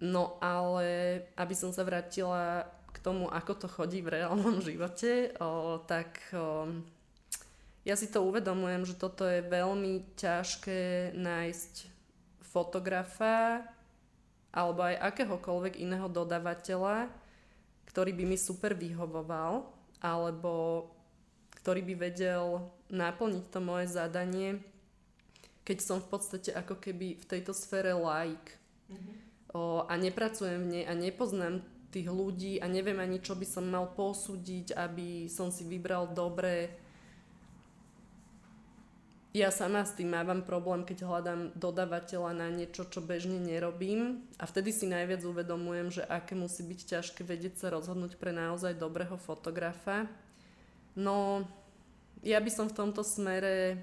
No 0.00 0.40
ale 0.40 1.22
aby 1.36 1.54
som 1.54 1.70
sa 1.76 1.84
vrátila 1.84 2.66
k 2.92 2.96
tomu, 3.04 3.28
ako 3.28 3.52
to 3.54 3.68
chodí 3.68 4.00
v 4.00 4.20
reálnom 4.20 4.64
živote, 4.64 5.36
o, 5.38 5.76
tak 5.84 6.24
o, 6.32 6.72
ja 7.82 7.94
si 7.98 8.06
to 8.06 8.22
uvedomujem, 8.22 8.86
že 8.86 8.94
toto 8.94 9.26
je 9.26 9.42
veľmi 9.42 10.14
ťažké 10.14 11.12
nájsť 11.18 11.74
fotografa 12.46 13.66
alebo 14.52 14.86
aj 14.86 15.00
akéhokoľvek 15.00 15.80
iného 15.80 16.06
dodávateľa, 16.06 17.10
ktorý 17.88 18.12
by 18.14 18.24
mi 18.28 18.38
super 18.38 18.76
vyhovoval 18.76 19.66
alebo 19.98 20.86
ktorý 21.62 21.82
by 21.90 21.94
vedel 22.10 22.70
naplniť 22.92 23.44
to 23.50 23.58
moje 23.62 23.86
zadanie, 23.90 24.60
keď 25.62 25.78
som 25.78 25.98
v 25.98 26.10
podstate 26.10 26.50
ako 26.52 26.78
keby 26.78 27.18
v 27.18 27.24
tejto 27.24 27.54
sfére 27.54 27.94
like. 27.94 28.58
Mm-hmm. 28.90 29.14
O, 29.52 29.86
a 29.86 29.94
nepracujem 29.94 30.58
v 30.58 30.70
nej 30.70 30.84
a 30.86 30.94
nepoznám 30.94 31.62
tých 31.92 32.08
ľudí 32.08 32.58
a 32.58 32.66
neviem 32.66 32.98
ani, 32.98 33.20
čo 33.20 33.36
by 33.36 33.46
som 33.46 33.68
mal 33.68 33.92
posúdiť, 33.92 34.74
aby 34.74 35.28
som 35.28 35.52
si 35.52 35.68
vybral 35.68 36.10
dobré 36.10 36.81
ja 39.32 39.48
sama 39.48 39.80
s 39.80 39.96
tým 39.96 40.12
mávam 40.12 40.44
problém, 40.44 40.84
keď 40.84 41.08
hľadám 41.08 41.56
dodavateľa 41.56 42.36
na 42.36 42.52
niečo, 42.52 42.84
čo 42.84 43.00
bežne 43.00 43.40
nerobím. 43.40 44.28
A 44.36 44.44
vtedy 44.44 44.76
si 44.76 44.84
najviac 44.84 45.24
uvedomujem, 45.24 45.88
že 45.88 46.02
aké 46.04 46.36
musí 46.36 46.60
byť 46.60 46.80
ťažké 47.00 47.24
vedieť 47.24 47.56
sa 47.56 47.72
rozhodnúť 47.72 48.20
pre 48.20 48.36
naozaj 48.36 48.76
dobrého 48.76 49.16
fotografa. 49.16 50.04
No, 50.92 51.48
ja 52.20 52.44
by 52.44 52.50
som 52.52 52.68
v 52.68 52.76
tomto 52.76 53.00
smere 53.00 53.80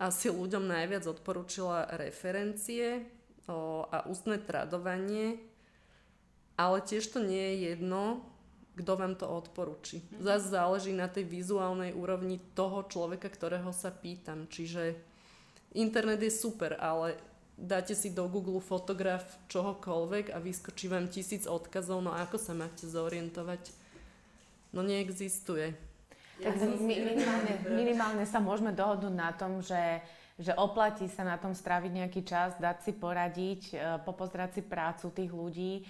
asi 0.00 0.32
ľuďom 0.32 0.64
najviac 0.64 1.04
odporúčila 1.04 1.84
referencie 2.00 3.04
o, 3.44 3.84
a 3.92 4.08
ústne 4.08 4.40
tradovanie, 4.40 5.36
ale 6.56 6.80
tiež 6.80 7.12
to 7.12 7.20
nie 7.20 7.54
je 7.54 7.76
jedno, 7.76 8.24
kto 8.72 8.92
vám 8.96 9.14
to 9.20 9.28
odporúči. 9.28 10.00
Mm-hmm. 10.00 10.24
Zase 10.24 10.46
záleží 10.52 10.92
na 10.96 11.08
tej 11.08 11.28
vizuálnej 11.28 11.92
úrovni 11.92 12.40
toho 12.56 12.84
človeka, 12.88 13.28
ktorého 13.28 13.68
sa 13.76 13.92
pýtam. 13.92 14.48
Čiže 14.48 14.96
internet 15.76 16.24
je 16.24 16.32
super, 16.32 16.80
ale 16.80 17.20
dáte 17.56 17.92
si 17.92 18.08
do 18.08 18.24
Google 18.28 18.64
fotograf 18.64 19.24
čohokoľvek 19.52 20.32
a 20.32 20.40
vyskočí 20.40 20.88
vám 20.88 21.12
tisíc 21.12 21.44
odkazov, 21.44 22.00
no 22.00 22.16
ako 22.16 22.40
sa 22.40 22.56
máte 22.56 22.88
zorientovať? 22.88 23.72
No 24.72 24.80
neexistuje. 24.80 25.76
Ja 26.40 26.56
tak 26.56 26.80
minimálne, 26.80 27.52
minimálne 27.80 28.24
sa 28.24 28.40
môžeme 28.40 28.72
dohodnúť 28.72 29.14
na 29.14 29.30
tom, 29.36 29.60
že 29.60 30.00
že 30.40 30.56
oplatí 30.56 31.06
sa 31.12 31.22
na 31.22 31.36
tom 31.36 31.52
stráviť 31.52 31.92
nejaký 31.92 32.22
čas, 32.24 32.56
dať 32.56 32.76
si 32.82 32.92
poradiť, 32.96 33.62
e, 33.70 33.74
popozerať 34.02 34.58
si 34.58 34.62
prácu 34.64 35.12
tých 35.12 35.30
ľudí, 35.30 35.72
e, 35.78 35.82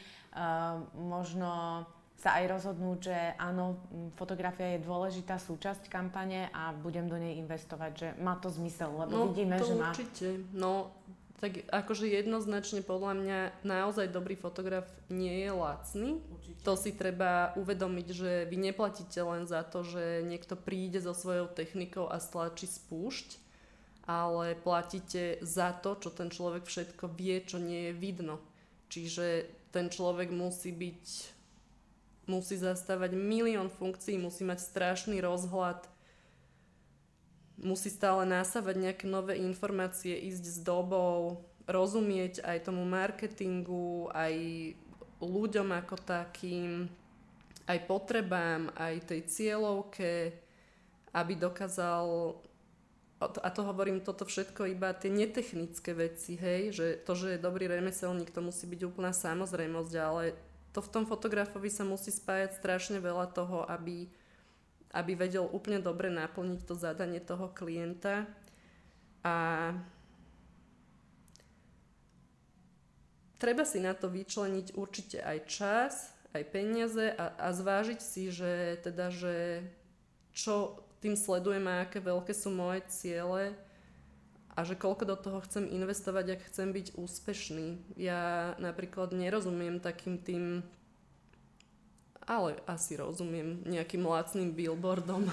možno 0.99 1.87
sa 2.23 2.39
aj 2.39 2.55
rozhodnúť, 2.55 2.99
že 3.03 3.19
áno, 3.35 3.83
fotografia 4.15 4.79
je 4.79 4.87
dôležitá 4.87 5.43
súčasť 5.43 5.91
kampane 5.91 6.47
a 6.55 6.71
budem 6.71 7.11
do 7.11 7.19
nej 7.19 7.35
investovať, 7.43 7.93
že 7.99 8.09
má 8.23 8.39
to 8.39 8.47
zmysel, 8.47 8.95
lebo 8.95 9.11
no, 9.11 9.23
vidíme, 9.35 9.59
to 9.59 9.67
že 9.67 9.75
má... 9.75 9.91
určite. 9.91 10.27
No, 10.55 10.95
tak 11.43 11.67
akože 11.67 12.07
jednoznačne 12.07 12.87
podľa 12.87 13.13
mňa 13.19 13.39
naozaj 13.67 14.15
dobrý 14.15 14.39
fotograf 14.39 14.87
nie 15.11 15.43
je 15.43 15.51
lacný. 15.51 16.11
Určite. 16.23 16.63
To 16.63 16.79
si 16.79 16.95
treba 16.95 17.51
uvedomiť, 17.59 18.07
že 18.15 18.31
vy 18.47 18.71
neplatíte 18.71 19.19
len 19.19 19.51
za 19.51 19.67
to, 19.67 19.83
že 19.83 20.23
niekto 20.23 20.55
príde 20.55 21.03
so 21.03 21.19
svojou 21.19 21.51
technikou 21.51 22.07
a 22.07 22.23
stlačí 22.23 22.71
spúšť, 22.71 23.43
ale 24.07 24.55
platíte 24.55 25.43
za 25.43 25.75
to, 25.75 25.99
čo 25.99 26.15
ten 26.15 26.31
človek 26.31 26.71
všetko 26.71 27.11
vie, 27.19 27.43
čo 27.43 27.59
nie 27.59 27.91
je 27.91 27.93
vidno. 27.99 28.39
Čiže 28.95 29.51
ten 29.75 29.91
človek 29.91 30.31
musí 30.31 30.71
byť 30.71 31.32
musí 32.33 32.57
zastávať 32.57 33.13
milión 33.13 33.69
funkcií, 33.69 34.17
musí 34.17 34.49
mať 34.49 34.65
strašný 34.65 35.21
rozhľad, 35.21 35.85
musí 37.61 37.93
stále 37.93 38.25
násávať 38.25 38.77
nejaké 38.81 39.05
nové 39.05 39.37
informácie, 39.37 40.17
ísť 40.17 40.45
s 40.49 40.59
dobou, 40.65 41.45
rozumieť 41.69 42.41
aj 42.41 42.73
tomu 42.73 42.89
marketingu, 42.89 44.09
aj 44.17 44.35
ľuďom 45.21 45.69
ako 45.85 45.97
takým, 46.03 46.89
aj 47.69 47.79
potrebám, 47.87 48.73
aj 48.75 49.13
tej 49.13 49.21
cieľovke, 49.29 50.35
aby 51.13 51.33
dokázal 51.37 52.41
a 53.23 53.49
to 53.55 53.63
hovorím 53.63 54.03
toto 54.03 54.27
všetko 54.27 54.67
iba 54.75 54.91
tie 54.91 55.07
netechnické 55.07 55.95
veci, 55.95 56.35
hej, 56.35 56.75
že 56.75 56.87
to, 57.07 57.15
že 57.15 57.37
je 57.37 57.45
dobrý 57.45 57.71
remeselník, 57.71 58.35
to 58.35 58.43
musí 58.43 58.67
byť 58.67 58.81
úplná 58.83 59.15
samozrejmosť, 59.15 59.95
ale 60.03 60.35
to 60.73 60.81
v 60.81 60.93
tom 60.93 61.05
fotografovi 61.05 61.69
sa 61.69 61.85
musí 61.85 62.09
spájať 62.09 62.57
strašne 62.57 62.99
veľa 62.99 63.29
toho, 63.37 63.69
aby, 63.69 64.09
aby 64.97 65.13
vedel 65.13 65.45
úplne 65.45 65.85
dobre 65.85 66.09
naplniť 66.09 66.61
to 66.65 66.75
zadanie 66.77 67.21
toho 67.21 67.53
klienta. 67.53 68.25
A 69.21 69.71
treba 73.37 73.69
si 73.69 73.85
na 73.85 73.93
to 73.93 74.09
vyčleniť 74.09 74.73
určite 74.73 75.21
aj 75.21 75.39
čas, 75.45 75.95
aj 76.33 76.43
peniaze 76.49 77.13
a, 77.13 77.37
a 77.37 77.49
zvážiť 77.53 78.01
si, 78.01 78.33
že 78.33 78.81
teda, 78.81 79.13
že 79.13 79.69
čo 80.33 80.81
tým 81.05 81.13
sledujem 81.13 81.69
a 81.69 81.85
aké 81.85 82.01
veľké 82.01 82.33
sú 82.33 82.49
moje 82.49 82.81
ciele 82.89 83.53
a 84.53 84.69
že 84.69 84.77
koľko 84.77 85.05
do 85.09 85.17
toho 85.17 85.39
chcem 85.49 85.65
investovať, 85.65 86.37
ak 86.37 86.49
chcem 86.53 86.77
byť 86.77 86.87
úspešný. 87.01 87.97
Ja 87.97 88.53
napríklad 88.61 89.17
nerozumiem 89.17 89.81
takým 89.81 90.21
tým, 90.21 90.61
ale 92.29 92.61
asi 92.69 93.01
rozumiem, 93.01 93.65
nejakým 93.65 94.05
lacným 94.05 94.53
billboardom 94.53 95.33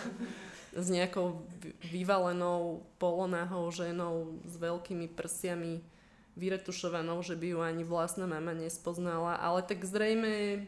s 0.71 0.87
nejakou 0.87 1.43
vyvalenou 1.83 2.87
polonahou 2.95 3.67
ženou 3.75 4.39
s 4.47 4.55
veľkými 4.55 5.11
prsiami 5.11 5.83
vyretušovanou, 6.39 7.19
že 7.19 7.35
by 7.35 7.47
ju 7.51 7.59
ani 7.59 7.83
vlastná 7.83 8.23
mama 8.23 8.55
nespoznala, 8.55 9.35
ale 9.35 9.59
tak 9.67 9.83
zrejme 9.83 10.63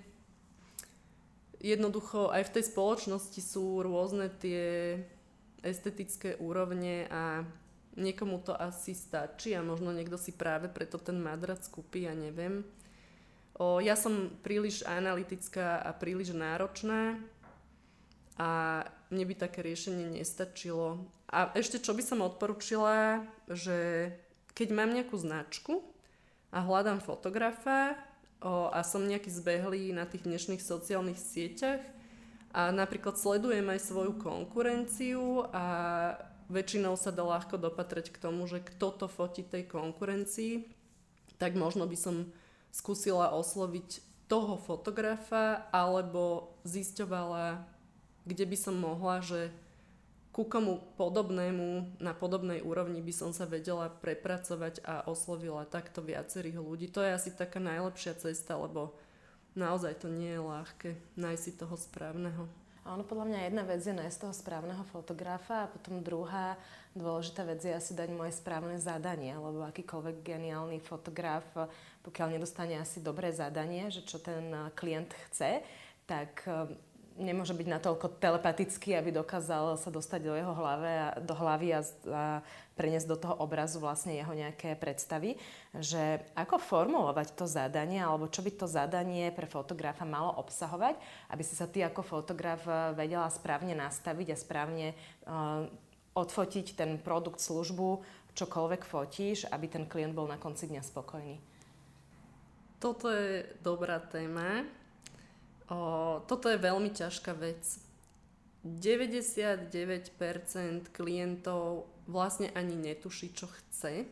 jednoducho 1.62 2.34
aj 2.34 2.50
v 2.50 2.54
tej 2.60 2.64
spoločnosti 2.74 3.40
sú 3.40 3.86
rôzne 3.86 4.28
tie 4.42 4.98
estetické 5.62 6.36
úrovne 6.42 7.06
a 7.08 7.46
Niekomu 8.00 8.40
to 8.40 8.56
asi 8.56 8.96
stačí 8.96 9.52
a 9.52 9.60
možno 9.60 9.92
niekto 9.92 10.16
si 10.16 10.32
práve 10.32 10.72
preto 10.72 10.96
ten 10.96 11.20
madrac 11.20 11.60
kúpi, 11.68 12.08
ja 12.08 12.16
neviem. 12.16 12.64
O, 13.60 13.84
ja 13.84 14.00
som 14.00 14.32
príliš 14.40 14.88
analytická 14.88 15.84
a 15.84 15.92
príliš 15.92 16.32
náročná 16.32 17.20
a 18.40 18.82
mne 19.12 19.26
by 19.28 19.36
také 19.36 19.60
riešenie 19.60 20.16
nestačilo. 20.16 21.04
A 21.28 21.52
ešte 21.52 21.84
čo 21.84 21.92
by 21.92 22.04
som 22.04 22.24
odporúčila, 22.24 23.28
že 23.52 24.12
keď 24.56 24.68
mám 24.72 24.96
nejakú 24.96 25.20
značku 25.20 25.84
a 26.52 26.64
hľadám 26.64 27.04
fotografa 27.04 28.00
o, 28.40 28.72
a 28.72 28.88
som 28.88 29.04
nejaký 29.04 29.28
zbehlý 29.28 29.92
na 29.92 30.08
tých 30.08 30.24
dnešných 30.24 30.64
sociálnych 30.64 31.20
sieťach 31.20 31.84
a 32.56 32.72
napríklad 32.72 33.16
sledujem 33.16 33.68
aj 33.68 33.80
svoju 33.84 34.16
konkurenciu 34.20 35.48
a 35.52 35.66
väčšinou 36.52 37.00
sa 37.00 37.16
dá 37.16 37.24
ľahko 37.24 37.56
dopatrať 37.56 38.12
k 38.12 38.22
tomu, 38.22 38.46
že 38.46 38.60
kto 38.60 38.92
to 38.92 39.08
fotí 39.08 39.42
tej 39.42 39.66
konkurencii, 39.72 40.68
tak 41.40 41.56
možno 41.56 41.88
by 41.88 41.98
som 41.98 42.16
skúsila 42.70 43.32
osloviť 43.34 44.04
toho 44.32 44.56
fotografa 44.56 45.68
alebo 45.76 46.56
zisťovala, 46.64 47.64
kde 48.24 48.46
by 48.48 48.58
som 48.60 48.76
mohla, 48.80 49.20
že 49.20 49.52
ku 50.32 50.48
komu 50.48 50.80
podobnému, 50.96 52.00
na 52.00 52.16
podobnej 52.16 52.64
úrovni 52.64 53.04
by 53.04 53.12
som 53.12 53.36
sa 53.36 53.44
vedela 53.44 53.92
prepracovať 53.92 54.80
a 54.88 55.04
oslovila 55.04 55.68
takto 55.68 56.00
viacerých 56.00 56.56
ľudí. 56.56 56.88
To 56.96 57.04
je 57.04 57.12
asi 57.12 57.36
taká 57.36 57.60
najlepšia 57.60 58.16
cesta, 58.16 58.56
lebo 58.56 58.96
naozaj 59.60 60.00
to 60.00 60.08
nie 60.08 60.32
je 60.32 60.40
ľahké 60.40 60.90
nájsť 61.20 61.44
si 61.44 61.52
toho 61.60 61.76
správneho. 61.76 62.61
A 62.82 62.98
ono 62.98 63.06
podľa 63.06 63.30
mňa 63.30 63.40
jedna 63.46 63.64
vec 63.64 63.82
je 63.86 63.94
nájsť 63.94 64.20
toho 64.26 64.34
správneho 64.34 64.82
fotografa 64.90 65.66
a 65.66 65.72
potom 65.72 66.02
druhá 66.02 66.58
dôležitá 66.98 67.46
vec 67.46 67.62
je 67.62 67.78
asi 67.78 67.94
dať 67.94 68.10
moje 68.10 68.34
správne 68.34 68.82
zadanie, 68.82 69.38
lebo 69.38 69.62
akýkoľvek 69.62 70.26
geniálny 70.26 70.82
fotograf, 70.82 71.46
pokiaľ 72.02 72.42
nedostane 72.42 72.82
asi 72.82 72.98
dobré 72.98 73.30
zadanie, 73.30 73.94
že 73.94 74.02
čo 74.02 74.18
ten 74.18 74.50
klient 74.74 75.14
chce, 75.30 75.62
tak 76.10 76.42
nemôže 77.22 77.54
byť 77.54 77.68
natoľko 77.70 78.18
telepatický, 78.18 78.98
aby 78.98 79.14
dokázal 79.14 79.78
sa 79.78 79.94
dostať 79.94 80.20
do 80.26 80.34
jeho 80.34 80.54
hlave 80.58 80.92
a, 80.92 81.10
do 81.22 81.32
hlavy 81.38 81.78
a, 81.78 81.82
a 82.10 82.24
preniesť 82.76 83.08
do 83.08 83.18
toho 83.22 83.38
obrazu 83.38 83.78
vlastne 83.78 84.18
jeho 84.18 84.34
nejaké 84.34 84.74
predstavy, 84.74 85.38
že 85.78 86.26
ako 86.34 86.58
formulovať 86.58 87.38
to 87.38 87.46
zadanie, 87.46 88.02
alebo 88.02 88.26
čo 88.26 88.42
by 88.42 88.52
to 88.58 88.66
zadanie 88.66 89.30
pre 89.30 89.46
fotografa 89.46 90.02
malo 90.02 90.34
obsahovať, 90.42 90.98
aby 91.30 91.44
si 91.46 91.54
sa 91.54 91.70
ty 91.70 91.86
ako 91.86 92.02
fotograf 92.02 92.66
eh, 92.66 92.98
vedela 92.98 93.30
správne 93.30 93.78
nastaviť 93.78 94.28
a 94.34 94.42
správne 94.42 94.88
uh, 95.30 95.70
odfotiť 96.18 96.76
ten 96.76 96.98
produkt, 97.00 97.40
službu, 97.40 98.04
čokoľvek 98.36 98.82
fotíš, 98.84 99.48
aby 99.48 99.68
ten 99.68 99.84
klient 99.88 100.16
bol 100.16 100.28
na 100.28 100.40
konci 100.40 100.68
dňa 100.68 100.82
spokojný. 100.84 101.40
Toto 102.82 103.14
je 103.14 103.46
dobrá 103.62 104.02
téma. 104.02 104.66
O, 105.72 106.20
toto 106.28 106.52
je 106.52 106.60
veľmi 106.60 106.92
ťažká 106.92 107.32
vec. 107.32 107.80
99% 108.68 109.72
klientov 110.92 111.88
vlastne 112.06 112.52
ani 112.52 112.76
netuší, 112.76 113.32
čo 113.32 113.48
chce. 113.48 114.04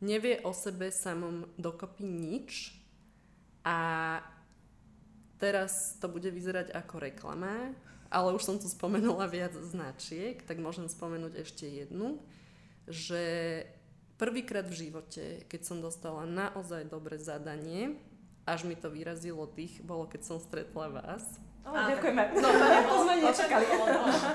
Nevie 0.00 0.40
o 0.42 0.56
sebe 0.56 0.88
samom 0.88 1.44
dokopy 1.60 2.08
nič 2.08 2.72
a 3.68 3.78
teraz 5.36 6.00
to 6.00 6.08
bude 6.08 6.26
vyzerať 6.32 6.72
ako 6.72 7.04
reklama, 7.04 7.76
ale 8.08 8.32
už 8.32 8.42
som 8.42 8.56
tu 8.56 8.66
spomenula 8.66 9.28
viac 9.28 9.52
značiek, 9.60 10.40
tak 10.42 10.56
môžem 10.56 10.88
spomenúť 10.88 11.44
ešte 11.44 11.68
jednu, 11.68 12.16
že 12.88 13.22
prvýkrát 14.16 14.64
v 14.64 14.88
živote, 14.88 15.44
keď 15.46 15.60
som 15.62 15.84
dostala 15.84 16.24
naozaj 16.24 16.88
dobré 16.88 17.20
zadanie, 17.20 18.00
až 18.48 18.64
mi 18.64 18.72
to 18.72 18.88
vyrazilo 18.88 19.44
dých, 19.52 19.84
bolo 19.84 20.08
keď 20.08 20.24
som 20.24 20.38
stretla 20.40 20.88
vás. 20.88 21.24
Oh, 21.68 21.76
ďakujeme. 21.76 22.22
No, 22.40 22.48
to 22.48 22.94
sme 23.04 23.14
nečakali. 23.20 23.66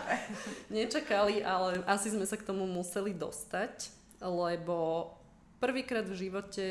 nečakali, 0.77 1.35
ale 1.41 1.81
asi 1.89 2.13
sme 2.13 2.29
sa 2.29 2.37
k 2.37 2.45
tomu 2.45 2.69
museli 2.69 3.09
dostať, 3.17 3.89
lebo 4.21 5.09
prvýkrát 5.57 6.05
v 6.05 6.29
živote 6.29 6.67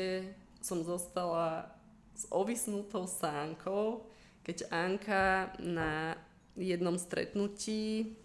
som 0.63 0.79
zostala 0.87 1.67
s 2.15 2.23
ovisnutou 2.31 3.03
sánkou, 3.03 4.07
keď 4.47 4.71
Anka 4.71 5.51
na 5.59 6.15
jednom 6.55 6.95
stretnutí 6.95 8.15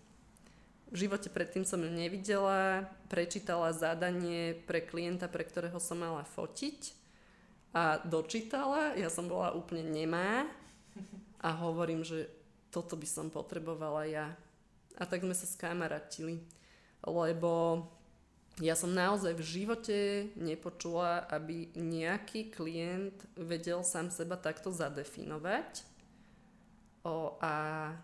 v 0.88 0.96
živote 0.96 1.28
predtým 1.28 1.68
som 1.68 1.84
ju 1.84 1.90
nevidela, 1.92 2.88
prečítala 3.12 3.76
zadanie 3.76 4.56
pre 4.64 4.80
klienta, 4.80 5.28
pre 5.28 5.44
ktorého 5.44 5.76
som 5.76 6.00
mala 6.00 6.24
fotiť 6.24 6.97
a 7.72 8.00
dočítala, 8.00 8.96
ja 8.96 9.12
som 9.12 9.28
bola 9.28 9.52
úplne 9.52 9.84
nemá 9.84 10.48
a 11.38 11.48
hovorím, 11.52 12.00
že 12.02 12.26
toto 12.72 12.96
by 12.96 13.04
som 13.04 13.28
potrebovala 13.28 14.08
ja. 14.08 14.26
A 14.98 15.06
tak 15.06 15.22
sme 15.22 15.36
sa 15.36 15.46
skamaratili, 15.46 16.42
lebo 17.06 17.84
ja 18.58 18.74
som 18.74 18.90
naozaj 18.90 19.38
v 19.38 19.46
živote 19.46 19.98
nepočula, 20.34 21.22
aby 21.30 21.70
nejaký 21.78 22.50
klient 22.50 23.14
vedel 23.38 23.86
sám 23.86 24.10
seba 24.10 24.34
takto 24.34 24.74
zadefinovať. 24.74 25.86
O, 27.06 27.38
a 27.38 27.94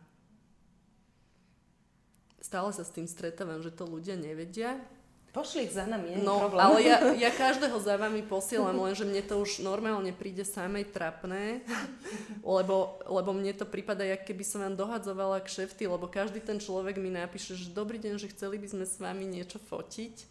stále 2.38 2.70
sa 2.70 2.86
s 2.86 2.94
tým 2.94 3.10
stretávam, 3.10 3.58
že 3.58 3.74
to 3.74 3.82
ľudia 3.82 4.14
nevedia 4.14 4.78
Pošli 5.34 5.66
ich 5.66 5.74
za 5.74 5.82
nami, 5.82 6.14
nie 6.14 6.22
no, 6.22 6.46
problém. 6.46 6.62
ale 6.62 6.78
ja, 6.86 6.98
ja 7.26 7.30
každého 7.34 7.74
za 7.82 7.98
vami 7.98 8.22
posielam, 8.22 8.78
lenže 8.78 9.02
mne 9.02 9.18
to 9.26 9.42
už 9.42 9.66
normálne 9.66 10.14
príde 10.14 10.46
samej 10.46 10.94
trapné, 10.94 11.66
lebo, 12.46 13.02
lebo 13.02 13.34
mne 13.34 13.50
to 13.58 13.66
prípada, 13.66 14.06
jak 14.06 14.22
keby 14.22 14.46
som 14.46 14.62
vám 14.62 14.78
dohadzovala 14.78 15.42
kšefty, 15.42 15.90
lebo 15.90 16.06
každý 16.06 16.38
ten 16.38 16.62
človek 16.62 17.02
mi 17.02 17.10
napíše, 17.10 17.58
že 17.58 17.74
dobrý 17.74 17.98
deň, 17.98 18.14
že 18.22 18.30
chceli 18.30 18.62
by 18.62 18.78
sme 18.78 18.84
s 18.86 18.94
vami 19.02 19.26
niečo 19.26 19.58
fotiť. 19.58 20.30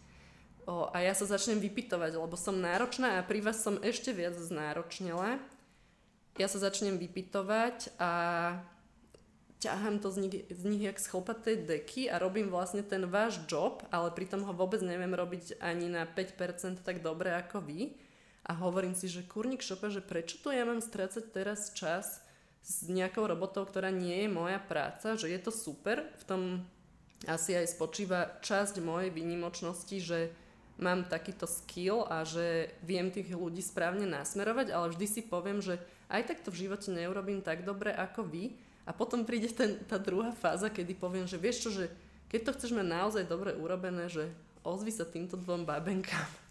O, 0.64 0.88
a 0.88 1.04
ja 1.04 1.12
sa 1.12 1.28
začnem 1.28 1.60
vypitovať, 1.60 2.16
lebo 2.16 2.40
som 2.40 2.56
náročná 2.56 3.20
a 3.20 3.26
pri 3.28 3.44
vás 3.44 3.60
som 3.60 3.76
ešte 3.84 4.16
viac 4.16 4.32
znáročnila. 4.32 5.36
Ja 6.40 6.48
sa 6.48 6.56
začnem 6.56 6.96
vypitovať 6.96 7.92
a 8.00 8.10
ťahám 9.64 9.96
to 10.04 10.12
z 10.12 10.16
nich, 10.28 10.36
z 10.52 10.62
nich 10.68 10.82
jak 10.84 11.00
z 11.00 11.08
chlpatej 11.08 11.56
deky 11.64 12.12
a 12.12 12.20
robím 12.20 12.52
vlastne 12.52 12.84
ten 12.84 13.08
váš 13.08 13.40
job, 13.48 13.80
ale 13.88 14.12
pritom 14.12 14.44
ho 14.44 14.52
vôbec 14.52 14.84
neviem 14.84 15.10
robiť 15.16 15.56
ani 15.64 15.88
na 15.88 16.04
5% 16.04 16.84
tak 16.84 17.00
dobre 17.00 17.32
ako 17.32 17.64
vy. 17.64 17.96
A 18.44 18.52
hovorím 18.60 18.92
si, 18.92 19.08
že 19.08 19.24
kurník 19.24 19.64
šopa, 19.64 19.88
že 19.88 20.04
prečo 20.04 20.36
tu 20.36 20.52
ja 20.52 20.68
mám 20.68 20.84
strácať 20.84 21.32
teraz 21.32 21.72
čas 21.72 22.20
s 22.60 22.84
nejakou 22.92 23.24
robotou, 23.24 23.64
ktorá 23.64 23.88
nie 23.88 24.24
je 24.24 24.28
moja 24.28 24.60
práca, 24.60 25.16
že 25.16 25.32
je 25.32 25.40
to 25.40 25.48
super. 25.48 26.04
V 26.20 26.24
tom 26.28 26.42
asi 27.24 27.56
aj 27.56 27.72
spočíva 27.72 28.36
časť 28.44 28.84
mojej 28.84 29.08
výnimočnosti, 29.08 29.96
že 29.96 30.28
mám 30.76 31.08
takýto 31.08 31.48
skill 31.48 32.04
a 32.04 32.20
že 32.28 32.68
viem 32.84 33.08
tých 33.08 33.32
ľudí 33.32 33.64
správne 33.64 34.04
nasmerovať, 34.04 34.76
ale 34.76 34.92
vždy 34.92 35.06
si 35.08 35.20
poviem, 35.24 35.64
že 35.64 35.80
aj 36.12 36.28
tak 36.28 36.38
to 36.44 36.52
v 36.52 36.68
živote 36.68 36.92
neurobím 36.92 37.40
tak 37.40 37.64
dobre 37.64 37.94
ako 37.94 38.28
vy 38.28 38.60
a 38.84 38.92
potom 38.92 39.24
príde 39.24 39.48
ten, 39.48 39.80
tá 39.88 39.96
druhá 39.96 40.32
fáza, 40.36 40.68
kedy 40.68 40.92
poviem, 40.96 41.24
že 41.24 41.40
vieš 41.40 41.68
čo, 41.68 41.70
že 41.72 41.84
keď 42.28 42.40
to 42.44 42.54
chceš 42.60 42.70
mať 42.76 42.86
naozaj 42.86 43.24
dobre 43.24 43.56
urobené, 43.56 44.12
že 44.12 44.28
ozvi 44.60 44.92
sa 44.92 45.08
týmto 45.08 45.40
dvom 45.40 45.64
babenkám. 45.64 46.44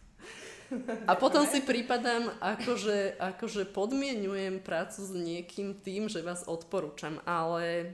A 1.06 1.14
potom 1.14 1.46
si 1.46 1.62
prípadám, 1.62 2.34
akože, 2.42 3.22
akože 3.22 3.70
podmienujem 3.70 4.58
prácu 4.58 5.06
s 5.06 5.12
niekým 5.14 5.78
tým, 5.78 6.10
že 6.10 6.26
vás 6.26 6.50
odporúčam, 6.50 7.22
ale 7.30 7.94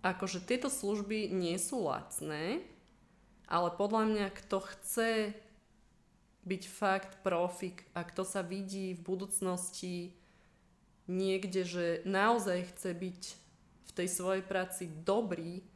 akože 0.00 0.40
tieto 0.48 0.72
služby 0.72 1.28
nie 1.28 1.60
sú 1.60 1.84
lacné, 1.84 2.64
ale 3.44 3.68
podľa 3.76 4.02
mňa, 4.08 4.26
kto 4.32 4.64
chce 4.64 5.10
byť 6.48 6.62
fakt 6.72 7.12
profik 7.20 7.84
a 7.92 8.00
kto 8.00 8.24
sa 8.24 8.40
vidí 8.40 8.96
v 8.96 9.04
budúcnosti 9.04 10.16
niekde, 11.10 11.66
že 11.66 12.06
naozaj 12.06 12.70
chce 12.70 12.90
byť 12.94 13.20
v 13.90 13.90
tej 13.90 14.08
svojej 14.08 14.42
práci 14.46 14.86
dobrý, 15.02 15.66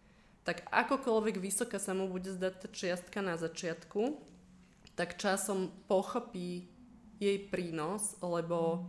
tak 0.46 0.62
akokoľvek 0.70 1.42
vysoká 1.42 1.82
sa 1.82 1.96
mu 1.96 2.06
bude 2.06 2.30
zdať 2.30 2.54
tá 2.62 2.68
čiastka 2.70 3.18
na 3.18 3.34
začiatku, 3.34 4.14
tak 4.94 5.18
časom 5.18 5.74
pochopí 5.90 6.70
jej 7.18 7.38
prínos, 7.50 8.14
lebo 8.22 8.86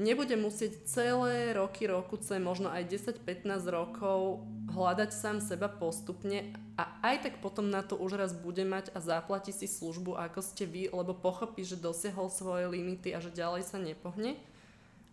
nebude 0.00 0.32
musieť 0.40 0.88
celé 0.88 1.52
roky, 1.52 1.84
rokuce, 1.84 2.40
možno 2.40 2.72
aj 2.72 2.88
10-15 2.88 3.60
rokov 3.68 4.46
hľadať 4.72 5.10
sám 5.12 5.44
seba 5.44 5.68
postupne 5.68 6.56
a 6.80 6.88
aj 7.04 7.28
tak 7.28 7.34
potom 7.44 7.68
na 7.68 7.84
to 7.84 8.00
už 8.00 8.16
raz 8.16 8.32
bude 8.32 8.64
mať 8.64 8.88
a 8.96 9.04
zaplatí 9.04 9.52
si 9.52 9.68
službu, 9.68 10.16
ako 10.16 10.40
ste 10.40 10.64
vy, 10.64 10.88
lebo 10.88 11.12
pochopí, 11.12 11.66
že 11.66 11.76
dosiahol 11.76 12.32
svoje 12.32 12.70
limity 12.72 13.12
a 13.12 13.20
že 13.20 13.34
ďalej 13.34 13.68
sa 13.68 13.76
nepohne. 13.76 14.40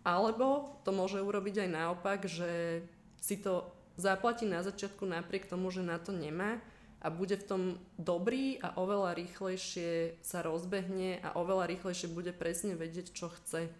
Alebo 0.00 0.80
to 0.84 0.90
môže 0.96 1.20
urobiť 1.20 1.66
aj 1.66 1.70
naopak, 1.70 2.24
že 2.24 2.82
si 3.20 3.36
to 3.36 3.68
zaplatí 4.00 4.48
na 4.48 4.64
začiatku 4.64 5.04
napriek 5.04 5.44
tomu, 5.44 5.68
že 5.68 5.84
na 5.84 6.00
to 6.00 6.10
nemá 6.10 6.56
a 7.00 7.08
bude 7.08 7.36
v 7.36 7.44
tom 7.48 7.62
dobrý 7.96 8.60
a 8.60 8.76
oveľa 8.76 9.16
rýchlejšie 9.16 10.20
sa 10.20 10.44
rozbehne 10.44 11.20
a 11.24 11.36
oveľa 11.36 11.68
rýchlejšie 11.68 12.12
bude 12.12 12.32
presne 12.32 12.76
vedieť, 12.76 13.12
čo 13.12 13.32
chce. 13.32 13.72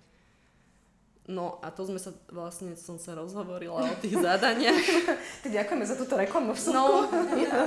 No 1.28 1.60
a 1.62 1.70
to 1.70 1.86
sme 1.86 2.00
sa, 2.00 2.10
vlastne 2.32 2.74
som 2.74 2.98
sa 2.98 3.14
rozhovorila 3.14 3.86
o 3.86 3.96
tých 4.02 4.18
zadaniach. 4.18 4.86
Ty 5.44 5.48
ďakujeme 5.52 5.84
za 5.84 5.94
túto 5.94 6.16
reklamu 6.16 6.56
v 6.56 6.60
No, 6.72 7.06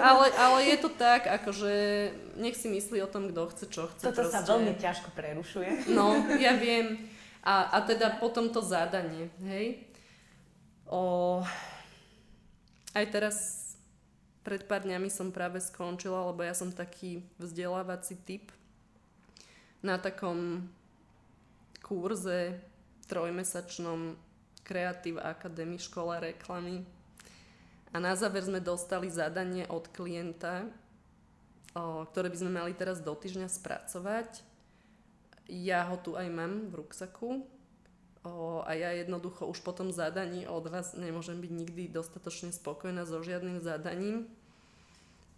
ale, 0.03 0.33
ale 0.35 0.57
je 0.73 0.77
to 0.81 0.89
tak, 0.91 1.29
akože 1.29 1.73
nech 2.41 2.57
si 2.57 2.67
myslí 2.67 2.99
o 3.05 3.07
tom, 3.07 3.29
kto 3.29 3.53
chce, 3.53 3.65
čo 3.69 3.87
chce. 3.93 4.09
Toto 4.09 4.25
proste. 4.25 4.35
sa 4.35 4.41
veľmi 4.43 4.73
ťažko 4.75 5.09
prerušuje. 5.15 5.69
No, 5.93 6.11
ja 6.41 6.57
viem. 6.57 7.12
A, 7.43 7.75
a 7.75 7.77
teda 7.83 8.15
potom 8.23 8.47
to 8.47 8.63
zadanie, 8.63 9.27
hej. 9.43 9.83
O, 10.87 11.43
aj 12.95 13.05
teraz 13.11 13.37
pred 14.47 14.63
pár 14.63 14.87
dňami 14.87 15.11
som 15.11 15.27
práve 15.27 15.59
skončila, 15.59 16.23
lebo 16.31 16.39
ja 16.39 16.55
som 16.55 16.71
taký 16.71 17.23
vzdelávací 17.35 18.15
typ 18.23 18.47
na 19.83 19.99
takom 19.99 20.71
kurze 21.83 22.63
trojmesačnom 23.11 24.15
Creative 24.63 25.19
Academy 25.19 25.75
škola 25.75 26.23
reklamy. 26.23 26.87
A 27.91 27.99
na 27.99 28.15
záver 28.15 28.47
sme 28.47 28.63
dostali 28.63 29.11
zadanie 29.11 29.67
od 29.67 29.91
klienta, 29.91 30.71
o, 31.75 32.07
ktoré 32.07 32.31
by 32.31 32.37
sme 32.39 32.51
mali 32.55 32.71
teraz 32.71 33.03
do 33.03 33.11
týždňa 33.11 33.51
spracovať 33.51 34.52
ja 35.47 35.83
ho 35.87 35.99
tu 35.99 36.15
aj 36.15 36.27
mám 36.31 36.71
v 36.71 36.83
ruksaku 36.83 37.43
o, 38.23 38.63
a 38.63 38.71
ja 38.73 38.95
jednoducho 38.95 39.47
už 39.47 39.59
po 39.61 39.75
tom 39.75 39.91
zadaní 39.91 40.47
od 40.47 40.67
vás 40.71 40.95
nemôžem 40.95 41.39
byť 41.39 41.51
nikdy 41.51 41.83
dostatočne 41.91 42.55
spokojná 42.55 43.03
so 43.03 43.19
žiadnym 43.19 43.59
zadaním. 43.59 44.31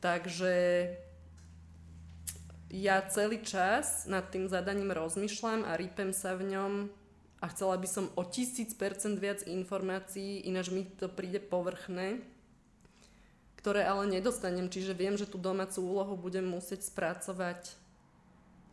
Takže 0.03 0.53
ja 2.69 3.01
celý 3.09 3.41
čas 3.41 4.05
nad 4.05 4.29
tým 4.29 4.45
zadaním 4.45 4.93
rozmýšľam 4.93 5.65
a 5.65 5.77
rýpem 5.79 6.13
sa 6.13 6.37
v 6.37 6.53
ňom 6.53 6.73
a 7.41 7.45
chcela 7.53 7.77
by 7.77 7.87
som 7.89 8.05
o 8.17 8.25
tisíc 8.25 8.73
percent 8.73 9.17
viac 9.21 9.45
informácií, 9.45 10.45
ináč 10.45 10.73
mi 10.73 10.85
to 10.85 11.09
príde 11.09 11.37
povrchné, 11.41 12.21
ktoré 13.61 13.85
ale 13.85 14.09
nedostanem, 14.09 14.69
čiže 14.69 14.97
viem, 14.97 15.17
že 15.17 15.29
tú 15.29 15.41
domácu 15.41 15.81
úlohu 15.81 16.13
budem 16.17 16.45
musieť 16.45 16.85
spracovať 16.85 17.73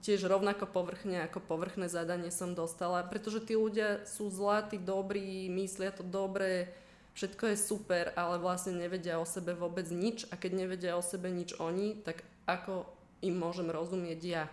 tiež 0.02 0.26
rovnako 0.26 0.66
povrchne 0.66 1.24
ako 1.30 1.38
povrchné 1.38 1.86
zadanie 1.86 2.34
som 2.34 2.58
dostala, 2.58 3.06
pretože 3.06 3.46
tí 3.46 3.54
ľudia 3.54 4.02
sú 4.04 4.28
zlatí, 4.28 4.76
dobrí, 4.76 5.46
myslia 5.46 5.94
to 5.94 6.02
dobre, 6.02 6.74
všetko 7.14 7.54
je 7.54 7.56
super, 7.56 8.10
ale 8.18 8.42
vlastne 8.42 8.74
nevedia 8.74 9.22
o 9.22 9.26
sebe 9.26 9.54
vôbec 9.54 9.86
nič 9.88 10.26
a 10.28 10.36
keď 10.36 10.66
nevedia 10.66 10.92
o 10.98 11.02
sebe 11.06 11.30
nič 11.30 11.54
oni, 11.56 12.02
tak 12.02 12.26
ako 12.50 12.84
im 13.22 13.38
môžem 13.38 13.70
rozumieť 13.70 14.20
ja. 14.26 14.44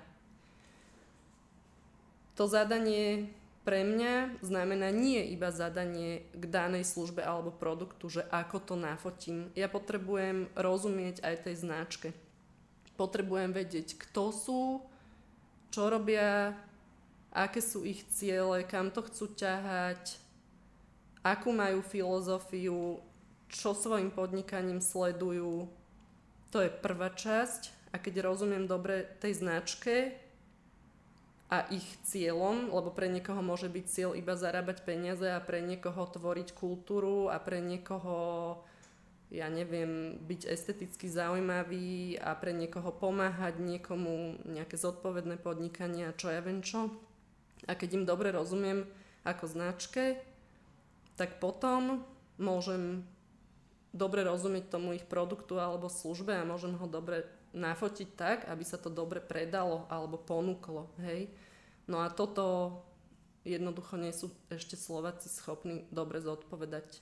To 2.37 2.47
zadanie 2.47 3.33
pre 3.67 3.83
mňa 3.83 4.39
znamená 4.39 4.89
nie 4.89 5.19
iba 5.35 5.51
zadanie 5.51 6.23
k 6.31 6.43
danej 6.47 6.87
službe 6.87 7.19
alebo 7.19 7.51
produktu, 7.51 8.07
že 8.07 8.23
ako 8.31 8.57
to 8.63 8.75
nafotím. 8.79 9.51
Ja 9.53 9.67
potrebujem 9.67 10.47
rozumieť 10.55 11.21
aj 11.25 11.35
tej 11.43 11.55
značke. 11.59 12.07
Potrebujem 12.95 13.51
vedieť, 13.51 13.99
kto 13.99 14.31
sú, 14.31 14.61
čo 15.69 15.89
robia, 15.89 16.53
aké 17.33 17.61
sú 17.61 17.85
ich 17.85 18.05
ciele, 18.09 18.65
kam 18.65 18.89
to 18.89 19.05
chcú 19.05 19.33
ťahať, 19.37 20.17
akú 21.21 21.53
majú 21.53 21.85
filozofiu, 21.85 22.99
čo 23.49 23.73
svojim 23.73 24.13
podnikaním 24.13 24.81
sledujú. 24.81 25.69
To 26.49 26.57
je 26.61 26.69
prvá 26.69 27.13
časť. 27.13 27.77
A 27.89 27.97
keď 27.97 28.29
rozumiem 28.29 28.69
dobre 28.69 29.09
tej 29.17 29.41
značke, 29.41 30.13
a 31.49 31.65
ich 31.73 31.85
cieľom, 32.05 32.69
lebo 32.69 32.93
pre 32.93 33.09
niekoho 33.09 33.41
môže 33.41 33.73
byť 33.73 33.85
cieľ 33.89 34.11
iba 34.13 34.37
zarábať 34.37 34.85
peniaze 34.85 35.25
a 35.25 35.41
pre 35.41 35.65
niekoho 35.65 36.05
tvoriť 36.05 36.53
kultúru 36.53 37.33
a 37.33 37.41
pre 37.41 37.57
niekoho 37.57 38.61
ja 39.29 39.45
neviem, 39.45 40.17
byť 40.25 40.49
esteticky 40.49 41.05
zaujímavý 41.05 42.17
a 42.17 42.33
pre 42.33 42.49
niekoho 42.49 42.89
pomáhať 42.89 43.61
niekomu 43.61 44.41
nejaké 44.49 44.73
zodpovedné 44.73 45.37
podnikanie 45.37 46.09
a 46.09 46.17
čo 46.17 46.33
ja 46.33 46.41
viem 46.41 46.65
čo. 46.65 46.89
A 47.69 47.77
keď 47.77 48.01
im 48.01 48.05
dobre 48.09 48.33
rozumiem 48.33 48.89
ako 49.21 49.45
značke, 49.45 50.17
tak 51.13 51.37
potom 51.37 52.01
môžem 52.41 53.05
dobre 53.93 54.25
rozumieť 54.25 54.73
tomu 54.73 54.97
ich 54.97 55.05
produktu 55.05 55.61
alebo 55.61 55.91
službe 55.91 56.33
a 56.33 56.47
môžem 56.47 56.73
ho 56.73 56.87
dobre 56.89 57.25
nafotiť 57.53 58.09
tak, 58.13 58.37
aby 58.49 58.63
sa 58.65 58.77
to 58.81 58.89
dobre 58.89 59.21
predalo 59.21 59.85
alebo 59.89 60.17
ponúklo. 60.17 60.89
Hej? 61.01 61.29
No 61.89 62.01
a 62.05 62.09
toto 62.09 62.77
jednoducho 63.45 63.97
nie 63.97 64.13
sú 64.13 64.29
ešte 64.53 64.77
Slováci 64.77 65.29
schopní 65.29 65.89
dobre 65.89 66.21
zodpovedať. 66.21 67.01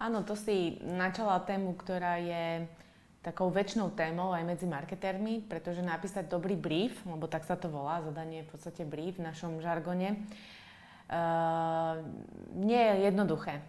Áno, 0.00 0.24
to 0.24 0.32
si 0.32 0.80
načala 0.80 1.44
tému, 1.44 1.76
ktorá 1.76 2.16
je 2.16 2.64
takou 3.20 3.52
väčšnou 3.52 3.92
témou 3.92 4.32
aj 4.32 4.48
medzi 4.48 4.64
marketérmi, 4.64 5.44
pretože 5.44 5.84
napísať 5.84 6.24
dobrý 6.24 6.56
brief, 6.56 7.04
lebo 7.04 7.28
tak 7.28 7.44
sa 7.44 7.52
to 7.52 7.68
volá, 7.68 8.00
zadanie 8.00 8.40
je 8.40 8.48
v 8.48 8.52
podstate 8.56 8.82
brief 8.88 9.20
v 9.20 9.28
našom 9.28 9.60
žargone, 9.60 10.16
Uh, 11.10 12.06
nie 12.54 12.78
je 12.78 13.10
jednoduché. 13.10 13.66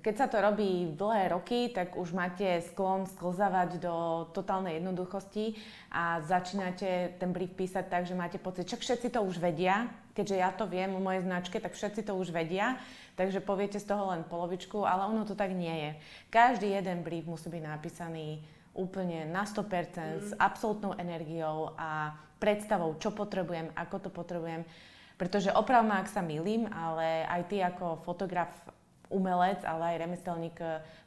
Keď 0.00 0.14
sa 0.16 0.32
to 0.32 0.40
robí 0.40 0.96
dlhé 0.96 1.28
roky, 1.28 1.68
tak 1.68 1.92
už 1.92 2.16
máte 2.16 2.64
sklon 2.72 3.04
sklzavať 3.04 3.84
do 3.84 4.24
totálnej 4.32 4.80
jednoduchosti 4.80 5.60
a 5.92 6.24
začínate 6.24 7.20
ten 7.20 7.36
brief 7.36 7.52
písať 7.52 7.84
tak, 7.84 8.08
že 8.08 8.16
máte 8.16 8.40
pocit, 8.40 8.64
že 8.64 8.80
všetci 8.80 9.12
to 9.12 9.20
už 9.20 9.44
vedia, 9.44 9.92
keďže 10.12 10.36
ja 10.36 10.50
to 10.54 10.66
viem 10.66 10.92
o 10.94 11.00
mojej 11.00 11.24
značke, 11.24 11.58
tak 11.62 11.74
všetci 11.74 12.06
to 12.06 12.16
už 12.18 12.34
vedia 12.34 12.80
takže 13.20 13.44
poviete 13.44 13.76
z 13.76 13.84
toho 13.84 14.16
len 14.16 14.24
polovičku, 14.24 14.80
ale 14.80 15.04
ono 15.04 15.28
to 15.28 15.36
tak 15.36 15.52
nie 15.52 15.72
je. 15.76 15.90
Každý 16.32 16.72
jeden 16.72 17.04
brief 17.04 17.28
musí 17.28 17.52
byť 17.52 17.62
napísaný 17.68 18.40
úplne 18.72 19.28
na 19.28 19.44
100% 19.44 19.60
mm. 19.60 19.92
s 20.24 20.30
absolútnou 20.40 20.96
energiou 20.96 21.76
a 21.76 22.16
predstavou, 22.40 22.96
čo 22.96 23.12
potrebujem, 23.12 23.68
ako 23.76 24.08
to 24.08 24.08
potrebujem. 24.08 24.64
Pretože 25.20 25.52
oprav 25.52 25.84
ma, 25.84 26.00
ak 26.00 26.08
sa 26.08 26.24
milím, 26.24 26.64
ale 26.72 27.28
aj 27.28 27.42
ty 27.52 27.60
ako 27.60 28.00
fotograf, 28.08 28.48
umelec, 29.12 29.60
ale 29.68 29.92
aj 29.92 30.00
remeselník 30.06 30.56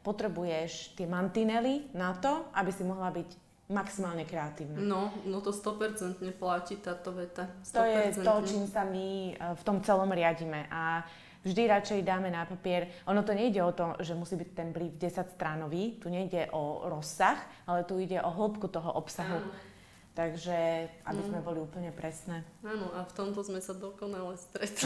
potrebuješ 0.06 0.94
tie 0.94 1.10
mantinely 1.10 1.88
na 1.98 2.14
to, 2.14 2.46
aby 2.54 2.70
si 2.70 2.84
mohla 2.86 3.10
byť 3.10 3.30
maximálne 3.72 4.28
kreatívna. 4.28 4.76
No, 4.80 5.14
no 5.24 5.40
to 5.40 5.56
100% 5.56 6.20
platí 6.36 6.76
táto 6.84 7.16
veta. 7.16 7.48
100%. 7.64 7.72
To 7.72 7.84
je 7.84 8.04
to, 8.20 8.34
čím 8.44 8.64
sa 8.68 8.84
my 8.84 9.38
v 9.40 9.64
tom 9.64 9.80
celom 9.80 10.12
riadíme. 10.12 10.68
A 10.68 11.08
vždy 11.48 11.68
radšej 11.68 12.00
dáme 12.04 12.28
na 12.28 12.44
papier. 12.44 12.92
Ono 13.08 13.24
to 13.24 13.32
nejde 13.32 13.64
o 13.64 13.72
to, 13.72 13.96
že 14.04 14.16
musí 14.16 14.36
byť 14.36 14.50
ten 14.52 14.70
brief 14.76 14.96
10 15.00 15.36
stránový, 15.36 16.00
tu 16.00 16.12
nejde 16.12 16.52
o 16.52 16.88
rozsah, 16.92 17.40
ale 17.68 17.88
tu 17.88 18.00
ide 18.00 18.20
o 18.20 18.30
hĺbku 18.32 18.68
toho 18.68 18.92
obsahu. 19.00 19.40
Áno. 19.40 19.72
Takže, 20.14 20.86
aby 21.10 21.22
mm. 21.26 21.28
sme 21.34 21.40
boli 21.42 21.58
úplne 21.58 21.90
presné. 21.90 22.46
Áno, 22.62 22.94
a 22.94 23.02
v 23.02 23.14
tomto 23.18 23.42
sme 23.42 23.58
sa 23.58 23.74
dokonale 23.74 24.38
stretli. 24.38 24.86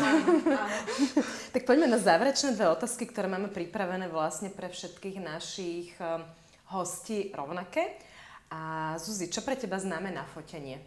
tak 1.54 1.68
poďme 1.68 1.92
na 1.92 2.00
záverečné 2.00 2.56
dve 2.56 2.72
otázky, 2.72 3.12
ktoré 3.12 3.28
máme 3.28 3.52
pripravené 3.52 4.08
vlastne 4.08 4.48
pre 4.48 4.72
všetkých 4.72 5.20
našich 5.20 5.92
um, 6.00 6.24
hostí 6.72 7.36
rovnaké. 7.36 8.00
A 8.48 8.96
Zuzi, 8.96 9.28
čo 9.28 9.44
pre 9.44 9.60
teba 9.60 9.76
znamená 9.76 10.24
fotenie? 10.32 10.80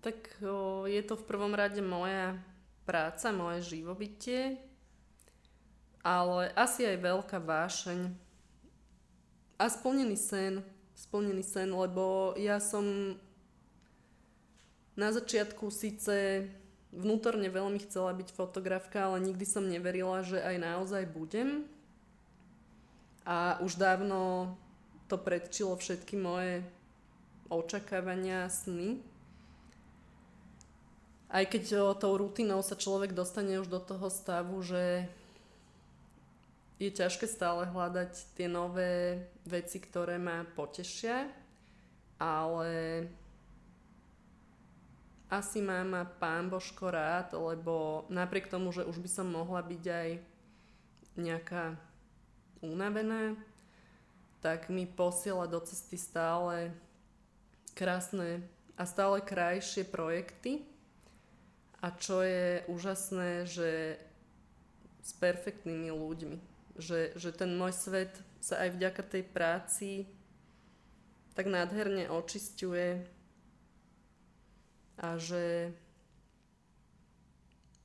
Tak 0.00 0.40
je 0.86 1.02
to 1.04 1.14
v 1.18 1.26
prvom 1.28 1.52
rade 1.52 1.82
moja 1.84 2.38
práca, 2.86 3.34
moje 3.34 3.76
živobytie, 3.76 4.56
ale 6.06 6.54
asi 6.54 6.86
aj 6.86 7.02
veľká 7.02 7.38
vášeň 7.42 8.14
a 9.58 9.64
splnený 9.66 10.14
sen, 10.14 10.62
splnený 10.94 11.42
sen, 11.42 11.72
lebo 11.72 12.36
ja 12.38 12.62
som 12.62 13.16
na 14.96 15.12
začiatku 15.12 15.68
síce 15.68 16.46
vnútorne 16.94 17.50
veľmi 17.52 17.82
chcela 17.84 18.16
byť 18.16 18.32
fotografka, 18.32 19.10
ale 19.10 19.26
nikdy 19.26 19.44
som 19.44 19.68
neverila, 19.68 20.24
že 20.24 20.40
aj 20.40 20.56
naozaj 20.56 21.04
budem. 21.12 21.68
A 23.26 23.58
už 23.60 23.76
dávno 23.76 24.54
to 25.06 25.16
predčilo 25.18 25.78
všetky 25.78 26.18
moje 26.18 26.66
očakávania, 27.46 28.50
sny. 28.50 28.98
Aj 31.30 31.42
keď 31.46 31.94
tou 31.98 32.14
rutinou 32.18 32.62
sa 32.62 32.78
človek 32.78 33.14
dostane 33.14 33.58
už 33.58 33.70
do 33.70 33.82
toho 33.82 34.06
stavu, 34.10 34.62
že 34.62 35.06
je 36.76 36.90
ťažké 36.92 37.24
stále 37.26 37.66
hľadať 37.66 38.36
tie 38.36 38.46
nové 38.46 39.24
veci, 39.48 39.80
ktoré 39.80 40.20
ma 40.20 40.44
potešia, 40.44 41.26
ale 42.20 43.04
asi 45.26 45.58
má 45.58 45.82
ma 45.82 46.06
pán 46.06 46.46
Božko 46.46 46.92
rád, 46.92 47.34
lebo 47.34 48.06
napriek 48.12 48.46
tomu, 48.46 48.70
že 48.70 48.86
už 48.86 49.02
by 49.02 49.10
som 49.10 49.26
mohla 49.26 49.58
byť 49.64 49.84
aj 49.88 50.08
nejaká 51.16 51.64
unavená, 52.62 53.34
tak 54.40 54.68
mi 54.68 54.86
posiela 54.86 55.46
do 55.46 55.60
cesty 55.60 55.98
stále 55.98 56.72
krásne 57.76 58.40
a 58.76 58.84
stále 58.84 59.20
krajšie 59.20 59.84
projekty, 59.84 60.64
a 61.84 61.92
čo 61.92 62.24
je 62.24 62.64
úžasné, 62.66 63.46
že 63.46 64.00
s 65.06 65.10
perfektnými 65.22 65.92
ľuďmi. 65.92 66.38
Že, 66.76 67.14
že 67.14 67.30
ten 67.30 67.54
môj 67.54 67.72
svet 67.72 68.12
sa 68.42 68.66
aj 68.66 68.74
vďaka 68.74 69.02
tej 69.06 69.22
práci 69.22 69.90
tak 71.36 71.46
nádherne 71.46 72.08
očisťuje 72.08 72.88
a 74.96 75.08
že 75.20 75.70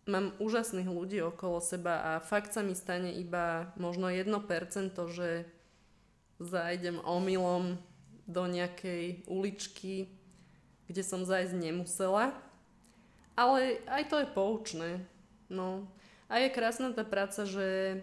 mám 0.08 0.32
úžasných 0.40 0.88
ľudí 0.88 1.20
okolo 1.20 1.60
seba 1.60 2.16
a 2.16 2.24
fakt 2.24 2.56
sa 2.56 2.64
mi 2.64 2.74
stane 2.74 3.12
iba 3.12 3.70
možno 3.76 4.08
1%, 4.08 4.34
že 5.12 5.46
zajdem 6.42 6.98
omylom 7.06 7.78
do 8.26 8.44
nejakej 8.50 9.28
uličky, 9.30 10.10
kde 10.90 11.02
som 11.06 11.24
zajsť 11.24 11.54
nemusela 11.54 12.34
ale 13.36 13.82
aj 13.88 14.04
to 14.12 14.16
je 14.22 14.28
poučné. 14.30 14.90
No. 15.50 15.88
A 16.32 16.40
je 16.40 16.54
krásna 16.54 16.96
tá 16.96 17.04
práca, 17.04 17.44
že 17.44 18.00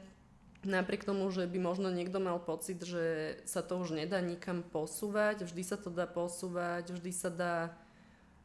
napriek 0.67 1.07
tomu, 1.07 1.31
že 1.31 1.47
by 1.49 1.59
možno 1.63 1.89
niekto 1.89 2.21
mal 2.21 2.43
pocit, 2.43 2.83
že 2.83 3.39
sa 3.47 3.63
to 3.63 3.79
už 3.81 3.95
nedá 3.95 4.19
nikam 4.21 4.61
posúvať, 4.61 5.47
vždy 5.47 5.63
sa 5.65 5.79
to 5.79 5.89
dá 5.89 6.05
posúvať, 6.05 6.93
vždy 6.93 7.13
sa 7.15 7.31
dá 7.31 7.57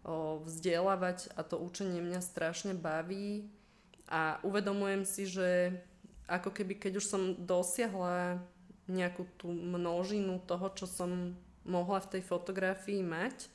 o, 0.05 0.39
vzdelávať 0.45 1.33
a 1.33 1.41
to 1.41 1.57
učenie 1.57 1.99
mňa 1.99 2.21
strašne 2.21 2.77
baví 2.77 3.49
a 4.07 4.37
uvedomujem 4.45 5.03
si, 5.03 5.25
že 5.25 5.81
ako 6.29 6.53
keby 6.53 6.79
keď 6.79 7.01
už 7.01 7.05
som 7.09 7.35
dosiahla 7.35 8.39
nejakú 8.88 9.23
tú 9.39 9.51
množinu 9.51 10.43
toho, 10.43 10.67
čo 10.75 10.86
som 10.88 11.38
mohla 11.63 12.03
v 12.03 12.19
tej 12.19 12.21
fotografii 12.27 12.99
mať, 13.03 13.47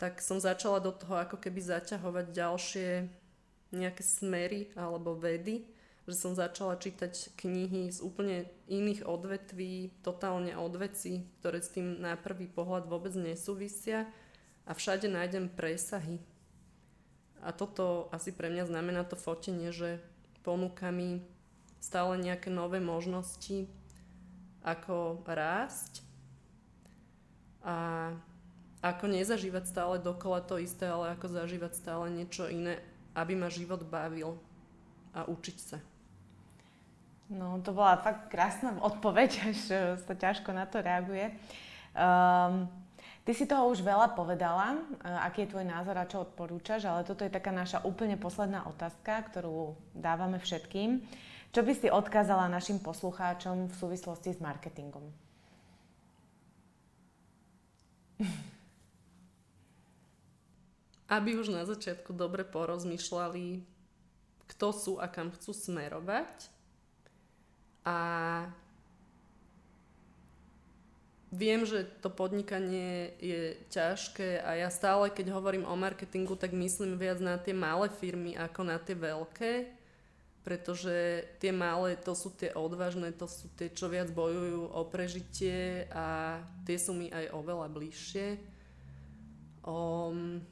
tak 0.00 0.18
som 0.24 0.42
začala 0.42 0.82
do 0.82 0.90
toho 0.90 1.20
ako 1.20 1.38
keby 1.38 1.60
zaťahovať 1.62 2.26
ďalšie 2.32 2.88
nejaké 3.72 4.02
smery 4.02 4.72
alebo 4.74 5.14
vedy, 5.14 5.68
že 6.08 6.18
som 6.18 6.34
začala 6.34 6.80
čítať 6.80 7.38
knihy 7.38 7.92
z 7.92 8.02
úplne 8.02 8.50
iných 8.66 9.06
odvetví, 9.06 9.94
totálne 10.02 10.58
odveci, 10.58 11.22
ktoré 11.38 11.62
s 11.62 11.70
tým 11.70 12.02
na 12.02 12.18
prvý 12.18 12.50
pohľad 12.50 12.90
vôbec 12.90 13.14
nesúvisia 13.14 14.10
a 14.66 14.74
všade 14.74 15.06
nájdem 15.06 15.46
presahy. 15.52 16.18
A 17.42 17.50
toto 17.54 18.10
asi 18.14 18.34
pre 18.34 18.50
mňa 18.50 18.70
znamená 18.70 19.02
to 19.06 19.14
fotenie, 19.14 19.70
že 19.70 20.02
ponúka 20.42 20.90
mi 20.90 21.22
stále 21.82 22.18
nejaké 22.18 22.50
nové 22.50 22.78
možnosti, 22.78 23.66
ako 24.62 25.26
rásť 25.26 26.02
a 27.62 28.10
ako 28.82 29.06
nezažívať 29.06 29.70
stále 29.70 29.94
dokola 30.02 30.42
to 30.42 30.58
isté, 30.58 30.90
ale 30.90 31.14
ako 31.14 31.30
zažívať 31.30 31.72
stále 31.78 32.10
niečo 32.10 32.50
iné, 32.50 32.82
aby 33.14 33.38
ma 33.38 33.46
život 33.46 33.86
bavil 33.86 34.34
a 35.14 35.22
učiť 35.30 35.58
sa. 35.62 35.78
No, 37.32 37.62
to 37.62 37.72
bola 37.72 37.96
fakt 38.02 38.28
krásna 38.28 38.74
odpoveď, 38.76 39.30
až 39.54 39.58
e, 39.70 39.76
sa 39.96 40.14
ťažko 40.18 40.52
na 40.52 40.68
to 40.68 40.84
reaguje. 40.84 41.32
Um, 41.96 42.68
ty 43.24 43.32
si 43.32 43.48
toho 43.48 43.72
už 43.72 43.80
veľa 43.80 44.12
povedala, 44.12 44.76
e, 44.76 44.78
aký 45.24 45.46
je 45.46 45.56
tvoj 45.56 45.64
názor 45.64 45.96
a 45.96 46.10
čo 46.10 46.28
odporúčaš, 46.28 46.84
ale 46.84 47.08
toto 47.08 47.24
je 47.24 47.32
taká 47.32 47.48
naša 47.48 47.80
úplne 47.88 48.20
posledná 48.20 48.68
otázka, 48.68 49.32
ktorú 49.32 49.72
dávame 49.96 50.42
všetkým. 50.42 51.00
Čo 51.52 51.60
by 51.60 51.72
si 51.76 51.88
odkázala 51.92 52.48
našim 52.48 52.80
poslucháčom 52.80 53.68
v 53.68 53.74
súvislosti 53.76 54.32
s 54.32 54.40
marketingom? 54.40 55.04
aby 61.12 61.36
už 61.36 61.52
na 61.52 61.68
začiatku 61.68 62.16
dobre 62.16 62.40
porozmýšľali, 62.40 63.60
kto 64.48 64.66
sú 64.72 64.92
a 64.96 65.04
kam 65.12 65.28
chcú 65.28 65.52
smerovať. 65.52 66.48
A 67.84 67.98
viem, 71.28 71.68
že 71.68 71.84
to 72.00 72.08
podnikanie 72.08 73.12
je 73.20 73.60
ťažké 73.68 74.40
a 74.40 74.56
ja 74.56 74.72
stále, 74.72 75.12
keď 75.12 75.36
hovorím 75.36 75.68
o 75.68 75.76
marketingu, 75.76 76.32
tak 76.32 76.56
myslím 76.56 76.96
viac 76.96 77.20
na 77.20 77.36
tie 77.36 77.52
malé 77.52 77.92
firmy 77.92 78.32
ako 78.32 78.60
na 78.64 78.80
tie 78.80 78.96
veľké, 78.96 79.81
pretože 80.42 81.22
tie 81.38 81.54
malé 81.54 81.94
to 81.94 82.18
sú 82.18 82.34
tie 82.34 82.50
odvážne, 82.52 83.14
to 83.14 83.30
sú 83.30 83.46
tie, 83.54 83.70
čo 83.70 83.86
viac 83.86 84.10
bojujú 84.10 84.74
o 84.74 84.82
prežitie 84.90 85.86
a 85.94 86.38
tie 86.66 86.76
sú 86.76 86.98
mi 86.98 87.06
aj 87.14 87.30
oveľa 87.30 87.70
bližšie. 87.70 88.42
Um, 89.62 90.42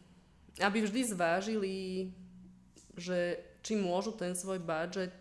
aby 0.62 0.86
vždy 0.86 1.00
zvážili, 1.10 1.76
že 2.94 3.42
či 3.66 3.74
môžu 3.74 4.14
ten 4.14 4.38
svoj 4.38 4.62
budget 4.62 5.14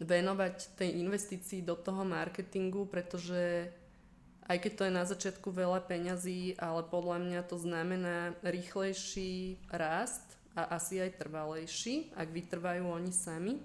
venovať 0.00 0.76
tej 0.76 0.96
investícii 1.04 1.60
do 1.60 1.76
toho 1.76 2.04
marketingu, 2.04 2.88
pretože 2.88 3.68
aj 4.46 4.56
keď 4.62 4.72
to 4.72 4.82
je 4.86 4.92
na 4.92 5.04
začiatku 5.04 5.48
veľa 5.50 5.82
peňazí, 5.84 6.54
ale 6.56 6.86
podľa 6.86 7.18
mňa 7.22 7.40
to 7.48 7.56
znamená 7.58 8.32
rýchlejší 8.46 9.60
rast 9.68 10.25
a 10.56 10.80
asi 10.80 11.04
aj 11.04 11.20
trvalejší, 11.20 12.16
ak 12.16 12.32
vytrvajú 12.32 12.88
oni 12.88 13.12
sami. 13.12 13.60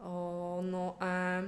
O, 0.00 0.64
no 0.64 0.96
a 0.96 1.44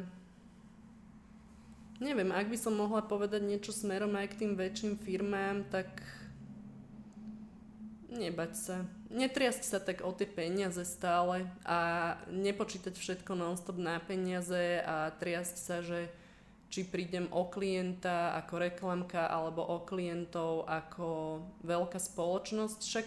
neviem, 1.98 2.30
ak 2.30 2.52
by 2.52 2.58
som 2.60 2.76
mohla 2.76 3.00
povedať 3.00 3.42
niečo 3.42 3.72
smerom 3.72 4.12
aj 4.14 4.36
k 4.36 4.38
tým 4.44 4.52
väčším 4.54 5.00
firmám, 5.00 5.64
tak 5.72 5.88
nebať 8.12 8.52
sa. 8.56 8.76
Netriasť 9.08 9.64
sa 9.64 9.78
tak 9.80 10.04
o 10.04 10.12
tie 10.12 10.28
peniaze 10.28 10.80
stále 10.84 11.48
a 11.64 12.14
nepočítať 12.28 12.92
všetko 12.92 13.32
non-stop 13.32 13.80
na 13.80 13.96
peniaze 14.00 14.84
a 14.84 15.12
triasť 15.16 15.56
sa, 15.56 15.80
že 15.80 16.12
či 16.68 16.84
prídem 16.84 17.32
o 17.32 17.48
klienta 17.48 18.36
ako 18.36 18.60
reklamka 18.60 19.24
alebo 19.24 19.64
o 19.64 19.80
klientov 19.88 20.68
ako 20.68 21.40
veľká 21.64 21.96
spoločnosť. 21.96 22.80
Však 22.84 23.06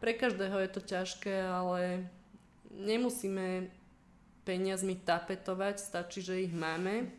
pre 0.00 0.12
každého 0.14 0.56
je 0.60 0.70
to 0.70 0.80
ťažké, 0.80 1.34
ale 1.42 2.06
nemusíme 2.72 3.70
peniazmi 4.46 4.94
tapetovať, 5.00 5.82
stačí, 5.82 6.22
že 6.22 6.46
ich 6.46 6.54
máme 6.54 7.10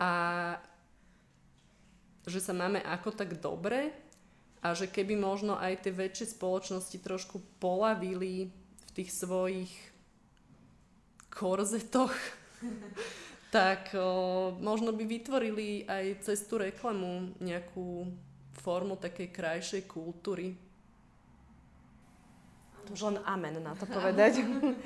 a 0.00 0.12
že 2.24 2.40
sa 2.40 2.56
máme 2.56 2.80
ako 2.80 3.12
tak 3.12 3.36
dobre 3.36 3.92
a 4.64 4.72
že 4.72 4.88
keby 4.88 5.12
možno 5.20 5.60
aj 5.60 5.84
tie 5.84 5.92
väčšie 5.92 6.40
spoločnosti 6.40 6.96
trošku 7.04 7.36
polavili 7.60 8.48
v 8.88 8.90
tých 8.96 9.12
svojich 9.12 9.68
korzetoch, 11.28 12.14
tak 13.54 13.92
o, 13.92 14.56
možno 14.56 14.96
by 14.96 15.04
vytvorili 15.04 15.84
aj 15.84 16.24
cez 16.24 16.48
tú 16.48 16.56
reklamu 16.56 17.36
nejakú 17.44 18.08
formu 18.64 18.96
takej 18.96 19.28
krajšej 19.28 19.82
kultúry. 19.84 20.56
Už 22.90 23.02
len 23.12 23.16
amen 23.24 23.56
na 23.62 23.72
to 23.78 23.88
povedať. 23.88 24.42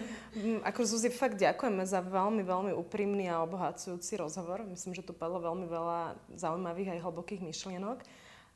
Ako 0.68 0.86
Zuzi, 0.86 1.10
fakt 1.10 1.40
ďakujeme 1.40 1.82
za 1.86 2.04
veľmi, 2.04 2.42
veľmi 2.44 2.72
úprimný 2.76 3.26
a 3.30 3.42
obohacujúci 3.42 4.18
rozhovor. 4.20 4.62
Myslím, 4.66 4.94
že 4.94 5.06
tu 5.06 5.16
padlo 5.16 5.42
veľmi 5.42 5.66
veľa 5.66 6.18
zaujímavých 6.36 6.98
aj 6.98 7.02
hlbokých 7.02 7.42
myšlienok. 7.42 7.98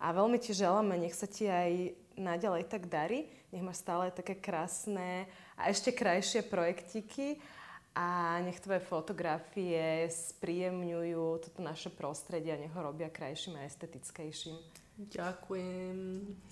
A 0.03 0.11
veľmi 0.11 0.38
ti 0.43 0.51
želáme, 0.51 0.99
nech 0.99 1.14
sa 1.14 1.30
ti 1.30 1.47
aj 1.47 1.95
naďalej 2.18 2.66
tak 2.66 2.90
darí. 2.90 3.30
Nech 3.55 3.62
máš 3.62 3.84
stále 3.84 4.11
také 4.11 4.34
krásne 4.34 5.30
a 5.55 5.68
ešte 5.68 5.93
krajšie 5.93 6.43
projektiky 6.43 7.38
a 7.93 8.40
nech 8.40 8.57
tvoje 8.59 8.80
fotografie 8.80 10.09
spríjemňujú 10.09 11.45
toto 11.45 11.61
naše 11.61 11.93
prostredie 11.93 12.57
a 12.57 12.61
nech 12.61 12.72
ho 12.72 12.80
robia 12.80 13.12
krajším 13.12 13.61
a 13.61 13.68
estetickejším. 13.68 14.57
Ďakujem. 15.12 15.99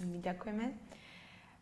My 0.05 0.19
ďakujeme. 0.21 1.00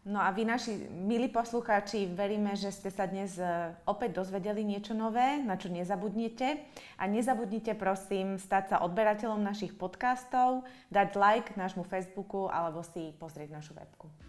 No 0.07 0.23
a 0.23 0.31
vy, 0.31 0.47
naši 0.47 0.89
milí 0.95 1.29
poslucháči, 1.29 2.07
veríme, 2.07 2.55
že 2.55 2.71
ste 2.71 2.89
sa 2.89 3.05
dnes 3.05 3.35
e, 3.37 3.45
opäť 3.85 4.23
dozvedeli 4.23 4.63
niečo 4.63 4.95
nové, 4.95 5.43
na 5.43 5.59
čo 5.59 5.69
nezabudnite. 5.69 6.65
A 6.97 7.05
nezabudnite 7.11 7.75
prosím 7.75 8.39
stať 8.39 8.73
sa 8.73 8.77
odberateľom 8.87 9.43
našich 9.43 9.75
podcastov, 9.75 10.65
dať 10.89 11.19
like 11.19 11.51
nášmu 11.59 11.83
Facebooku 11.85 12.47
alebo 12.49 12.81
si 12.87 13.11
pozrieť 13.19 13.53
našu 13.53 13.75
webku. 13.75 14.28